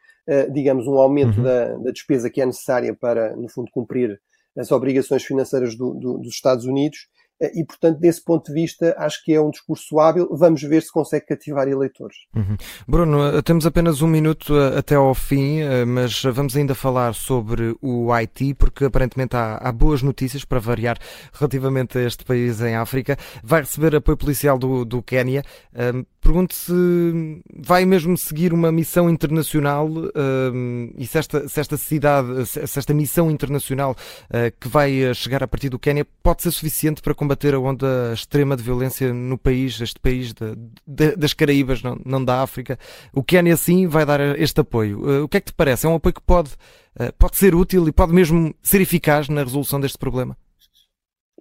digamos, 0.52 0.86
um 0.86 0.98
aumento 0.98 1.38
uhum. 1.38 1.44
da, 1.44 1.76
da, 1.76 1.90
despesa 1.90 2.30
que 2.30 2.40
é 2.40 2.46
necessária 2.46 2.94
para, 2.94 3.34
no 3.34 3.48
fundo, 3.48 3.70
cumprir 3.72 4.20
as 4.56 4.70
obrigações 4.70 5.24
financeiras 5.24 5.74
do, 5.74 5.94
do, 5.94 6.18
dos 6.18 6.34
Estados 6.34 6.64
Unidos. 6.64 7.08
Eh, 7.40 7.60
e, 7.60 7.64
portanto, 7.64 7.98
desse 7.98 8.22
ponto 8.22 8.46
de 8.46 8.52
vista, 8.52 8.94
acho 8.98 9.24
que 9.24 9.32
é 9.32 9.40
um 9.40 9.50
discurso 9.50 9.98
hábil. 9.98 10.28
Vamos 10.30 10.62
ver 10.62 10.82
se 10.82 10.92
consegue 10.92 11.26
cativar 11.26 11.66
eleitores. 11.66 12.16
Uhum. 12.36 12.56
Bruno, 12.86 13.38
eh, 13.38 13.42
temos 13.42 13.64
apenas 13.66 14.02
um 14.02 14.06
minuto 14.06 14.54
eh, 14.56 14.78
até 14.78 14.94
ao 14.94 15.14
fim, 15.14 15.60
mas 15.86 16.22
vamos 16.24 16.56
ainda 16.56 16.74
falar 16.74 17.14
sobre 17.14 17.74
o 17.80 18.12
Haiti, 18.12 18.52
porque 18.54 18.84
aparentemente 18.84 19.36
há, 19.36 19.56
há 19.56 19.72
boas 19.72 20.02
notícias 20.02 20.44
para 20.44 20.58
variar 20.58 20.98
relativamente 21.32 21.96
a 21.96 22.02
este 22.02 22.24
país 22.24 22.60
em 22.60 22.76
África. 22.76 23.16
Vai 23.42 23.60
receber 23.60 23.96
apoio 23.96 24.16
policial 24.16 24.58
do, 24.58 24.84
do 24.84 25.02
Quénia. 25.02 25.42
Pergunto 26.20 26.54
se 26.54 26.72
vai 27.56 27.86
mesmo 27.86 28.16
seguir 28.16 28.52
uma 28.52 28.70
missão 28.70 29.08
internacional 29.08 29.88
e 30.96 31.06
se 31.06 31.18
esta, 31.18 31.48
se 31.48 31.60
esta 31.60 31.76
cidade, 31.76 32.46
se 32.46 32.78
esta 32.78 32.92
missão 32.92 33.30
internacional 33.30 33.96
que 34.58 34.68
vai 34.68 35.14
chegar 35.14 35.42
a 35.42 35.48
partir 35.48 35.70
do 35.70 35.78
Quénia 35.78 36.06
pode 36.22 36.42
ser 36.42 36.50
suficiente 36.50 37.00
para 37.00 37.14
combater 37.14 37.29
combater 37.30 37.54
a 37.54 37.60
onda 37.60 38.12
extrema 38.12 38.56
de 38.56 38.62
violência 38.62 39.14
no 39.14 39.38
país, 39.38 39.80
este 39.80 40.00
país 40.00 40.32
de, 40.32 40.56
de, 40.84 41.14
das 41.14 41.32
Caraíbas, 41.32 41.80
não, 41.80 41.96
não 42.04 42.24
da 42.24 42.42
África. 42.42 42.76
O 43.14 43.22
Quênia, 43.22 43.56
sim, 43.56 43.86
vai 43.86 44.04
dar 44.04 44.20
este 44.36 44.60
apoio. 44.60 45.00
Uh, 45.00 45.24
o 45.24 45.28
que 45.28 45.36
é 45.36 45.40
que 45.40 45.46
te 45.46 45.54
parece? 45.54 45.86
É 45.86 45.88
um 45.88 45.94
apoio 45.94 46.12
que 46.12 46.20
pode, 46.20 46.50
uh, 46.98 47.12
pode 47.16 47.36
ser 47.36 47.54
útil 47.54 47.86
e 47.86 47.92
pode 47.92 48.12
mesmo 48.12 48.52
ser 48.60 48.80
eficaz 48.80 49.28
na 49.28 49.44
resolução 49.44 49.78
deste 49.78 49.96
problema? 49.96 50.36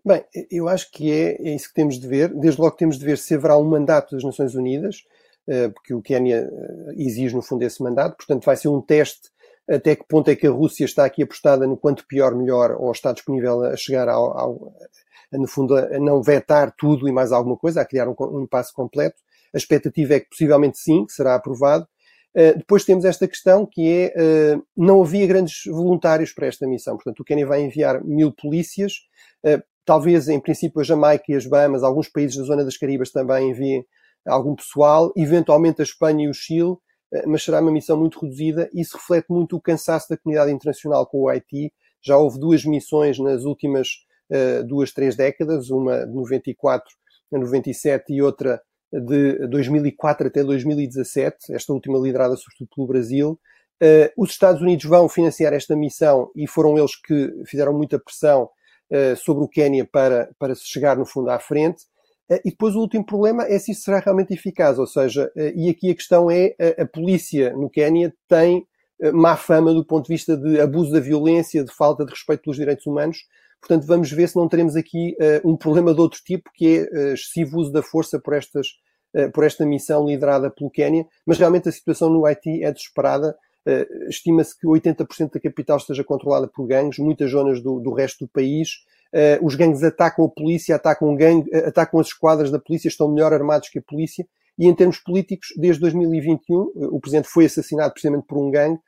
Bem, 0.05 0.23
eu 0.51 0.69
acho 0.69 0.91
que 0.91 1.11
é, 1.11 1.41
é 1.41 1.55
isso 1.55 1.69
que 1.69 1.73
temos 1.73 1.99
de 1.99 2.07
ver. 2.07 2.29
Desde 2.35 2.61
logo 2.61 2.75
temos 2.75 2.99
de 2.99 3.05
ver 3.05 3.17
se 3.17 3.33
haverá 3.33 3.57
um 3.57 3.67
mandato 3.67 4.15
das 4.15 4.23
Nações 4.23 4.53
Unidas, 4.53 4.97
uh, 5.47 5.71
porque 5.73 5.95
o 5.95 6.03
Quênia 6.03 6.47
exige, 6.97 7.35
no 7.35 7.41
fundo, 7.41 7.63
esse 7.63 7.81
mandato. 7.81 8.15
Portanto, 8.15 8.45
vai 8.45 8.55
ser 8.55 8.67
um 8.67 8.79
teste 8.79 9.29
até 9.67 9.95
que 9.95 10.07
ponto 10.07 10.29
é 10.29 10.35
que 10.35 10.47
a 10.47 10.51
Rússia 10.51 10.85
está 10.85 11.05
aqui 11.05 11.23
apostada 11.23 11.65
no 11.65 11.77
quanto 11.77 12.05
pior, 12.07 12.35
melhor, 12.35 12.75
ou 12.79 12.91
está 12.91 13.11
disponível 13.11 13.63
a 13.63 13.75
chegar 13.75 14.07
ao, 14.07 14.37
ao, 14.37 14.73
no 15.31 15.47
fundo, 15.47 15.75
a 15.75 15.99
não 15.99 16.21
vetar 16.21 16.73
tudo 16.77 17.07
e 17.07 17.11
mais 17.11 17.31
alguma 17.31 17.57
coisa, 17.57 17.81
a 17.81 17.85
criar 17.85 18.07
um, 18.07 18.15
um 18.19 18.41
impasse 18.41 18.73
completo. 18.73 19.17
A 19.53 19.57
expectativa 19.57 20.15
é 20.15 20.19
que 20.19 20.29
possivelmente 20.29 20.77
sim, 20.77 21.05
que 21.05 21.13
será 21.13 21.35
aprovado. 21.35 21.87
Uh, 22.35 22.57
depois 22.57 22.85
temos 22.85 23.05
esta 23.05 23.27
questão 23.27 23.65
que 23.65 24.13
é, 24.15 24.55
uh, 24.55 24.63
não 24.77 25.01
havia 25.01 25.25
grandes 25.25 25.63
voluntários 25.65 26.31
para 26.31 26.47
esta 26.47 26.67
missão. 26.67 26.95
Portanto, 26.95 27.19
o 27.19 27.23
Quênia 27.23 27.45
vai 27.45 27.61
enviar 27.61 28.03
mil 28.03 28.31
polícias, 28.31 28.93
uh, 29.45 29.61
talvez 29.83 30.29
em 30.29 30.39
princípio 30.39 30.79
a 30.79 30.83
Jamaica 30.83 31.25
e 31.29 31.35
as 31.35 31.47
Bahamas, 31.47 31.81
alguns 31.81 32.07
países 32.07 32.37
da 32.37 32.43
zona 32.43 32.63
das 32.63 32.77
Caribas 32.77 33.11
também 33.11 33.49
enviem 33.49 33.83
algum 34.27 34.55
pessoal, 34.55 35.11
eventualmente 35.15 35.81
a 35.81 35.83
Espanha 35.83 36.25
e 36.25 36.29
o 36.29 36.33
Chile, 36.33 36.75
mas 37.25 37.43
será 37.43 37.59
uma 37.59 37.71
missão 37.71 37.97
muito 37.97 38.19
reduzida. 38.19 38.69
Isso 38.71 38.97
reflete 38.97 39.25
muito 39.29 39.55
o 39.55 39.61
cansaço 39.61 40.07
da 40.09 40.17
comunidade 40.17 40.51
internacional 40.51 41.07
com 41.07 41.21
o 41.21 41.29
Haiti. 41.29 41.73
Já 42.03 42.17
houve 42.17 42.37
duas 42.37 42.63
missões 42.63 43.17
nas 43.17 43.45
últimas 43.45 43.87
duas, 44.67 44.91
três 44.91 45.15
décadas, 45.15 45.69
uma 45.69 46.05
de 46.05 46.13
94 46.13 46.87
a 47.33 47.39
97 47.39 48.13
e 48.13 48.21
outra 48.21 48.61
de 48.91 49.47
2004 49.47 50.27
até 50.27 50.43
2017, 50.43 51.53
esta 51.53 51.73
última 51.73 51.99
liderada 51.99 52.35
sobretudo 52.35 52.69
pelo 52.75 52.87
Brasil. 52.87 53.39
Uh, 53.81 54.11
os 54.17 54.31
Estados 54.31 54.61
Unidos 54.61 54.85
vão 54.85 55.07
financiar 55.07 55.53
esta 55.53 55.75
missão 55.75 56.29
e 56.35 56.47
foram 56.47 56.77
eles 56.77 56.95
que 56.95 57.31
fizeram 57.45 57.73
muita 57.73 57.97
pressão 57.97 58.49
uh, 58.91 59.15
sobre 59.15 59.43
o 59.43 59.47
Quênia 59.47 59.87
para, 59.89 60.29
para 60.37 60.53
se 60.53 60.67
chegar, 60.67 60.97
no 60.97 61.05
fundo, 61.05 61.29
à 61.29 61.39
frente. 61.39 61.83
Uh, 62.29 62.41
e 62.43 62.49
depois 62.49 62.75
o 62.75 62.79
último 62.79 63.05
problema 63.05 63.45
é 63.45 63.57
se 63.57 63.71
isso 63.71 63.83
será 63.83 63.99
realmente 63.99 64.33
eficaz, 64.33 64.77
ou 64.77 64.87
seja, 64.87 65.31
e 65.55 65.69
aqui 65.69 65.91
a 65.91 65.95
questão 65.95 66.29
é, 66.29 66.55
a, 66.77 66.83
a 66.83 66.85
polícia 66.85 67.53
no 67.53 67.69
Quênia 67.69 68.13
tem 68.27 68.67
má 69.13 69.37
fama 69.37 69.73
do 69.73 69.85
ponto 69.85 70.07
de 70.07 70.13
vista 70.13 70.35
de 70.35 70.59
abuso 70.59 70.91
da 70.91 70.99
violência, 70.99 71.63
de 71.63 71.73
falta 71.73 72.03
de 72.03 72.11
respeito 72.11 72.43
pelos 72.43 72.57
direitos 72.57 72.85
humanos, 72.85 73.19
Portanto, 73.59 73.85
vamos 73.85 74.11
ver 74.11 74.27
se 74.29 74.35
não 74.35 74.47
teremos 74.47 74.75
aqui 74.75 75.15
uh, 75.19 75.49
um 75.49 75.55
problema 75.55 75.93
de 75.93 75.99
outro 75.99 76.19
tipo, 76.23 76.49
que 76.53 76.77
é 76.77 76.81
uh, 76.81 77.13
excessivo 77.13 77.57
uso 77.59 77.71
da 77.71 77.83
força 77.83 78.19
por, 78.19 78.33
estas, 78.33 78.67
uh, 79.15 79.31
por 79.31 79.43
esta 79.43 79.65
missão 79.65 80.05
liderada 80.05 80.49
pelo 80.49 80.71
Quénia. 80.71 81.05
Mas 81.25 81.37
realmente 81.37 81.67
a 81.67 81.71
situação 81.71 82.09
no 82.09 82.25
Haiti 82.25 82.63
é 82.63 82.71
desesperada. 82.71 83.35
estima-se 84.07 84.57
que 84.57 84.65
80% 84.65 85.33
da 85.33 85.39
capital 85.39 85.77
esteja 85.77 86.03
controlada 86.03 86.47
por 86.47 86.65
gangues, 86.65 86.97
muitas 86.97 87.29
zonas 87.29 87.61
do, 87.61 87.79
do 87.79 87.93
resto 87.93 88.25
do 88.25 88.31
país. 88.31 88.69
os 89.41 89.53
gangues 89.55 89.83
atacam 89.83 90.25
a 90.25 90.29
polícia, 90.29 90.75
atacam, 90.75 91.13
gangue, 91.15 91.53
atacam 91.55 91.99
as 91.99 92.07
esquadras 92.07 92.49
da 92.49 92.57
polícia, 92.57 92.87
estão 92.87 93.11
melhor 93.11 93.33
armados 93.33 93.69
que 93.69 93.79
a 93.79 93.81
polícia. 93.81 94.25
E 94.57 94.65
em 94.65 94.73
termos 94.73 94.97
políticos, 94.97 95.49
desde 95.57 95.81
2021, 95.81 96.71
o 96.91 96.99
presidente 96.99 97.27
foi 97.27 97.45
assassinado 97.45 97.91
precisamente 97.91 98.25
por 98.25 98.37
um 98.39 98.49
gangue. 98.49 98.79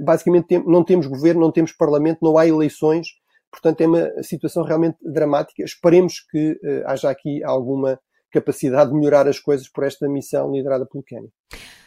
Basicamente, 0.00 0.58
não 0.60 0.84
temos 0.84 1.06
governo, 1.06 1.40
não 1.40 1.52
temos 1.52 1.72
parlamento, 1.72 2.20
não 2.22 2.38
há 2.38 2.46
eleições. 2.46 3.08
Portanto, 3.50 3.80
é 3.80 3.86
uma 3.86 4.22
situação 4.22 4.62
realmente 4.62 4.96
dramática. 5.02 5.62
Esperemos 5.62 6.20
que 6.30 6.58
haja 6.86 7.10
aqui 7.10 7.42
alguma 7.42 7.98
capacidade 8.30 8.90
de 8.90 8.96
melhorar 8.96 9.26
as 9.28 9.38
coisas 9.38 9.68
por 9.68 9.84
esta 9.84 10.08
missão 10.08 10.52
liderada 10.52 10.86
pelo 10.86 11.02
Quênia. 11.02 11.30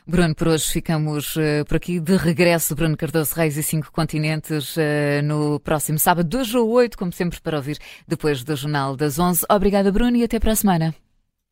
Bruno, 0.06 0.36
por 0.36 0.50
hoje 0.50 0.70
ficamos 0.70 1.38
uh, 1.38 1.64
por 1.66 1.78
aqui 1.78 1.98
de 2.00 2.18
regresso. 2.18 2.76
Bruno 2.76 2.98
Cardoso 2.98 3.34
Reis 3.36 3.56
e 3.56 3.64
Cinco 3.64 3.90
Continentes 3.92 4.76
uh, 4.76 5.24
no 5.24 5.60
próximo 5.62 5.98
sábado, 5.98 6.28
2 6.28 6.56
ou 6.56 6.70
8, 6.72 6.98
como 6.98 7.14
sempre, 7.14 7.40
para 7.40 7.56
ouvir 7.56 7.78
depois 8.06 8.44
do 8.44 8.54
Jornal 8.56 8.98
das 8.98 9.18
11. 9.18 9.46
Obrigada, 9.50 9.92
Bruno, 9.92 10.18
e 10.18 10.24
até 10.24 10.40
para 10.40 10.52
a 10.52 10.56
semana. 10.56 10.94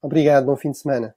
Obrigado, 0.02 0.46
bom 0.48 0.58
fim 0.58 0.72
de 0.72 0.80
semana. 0.80 1.16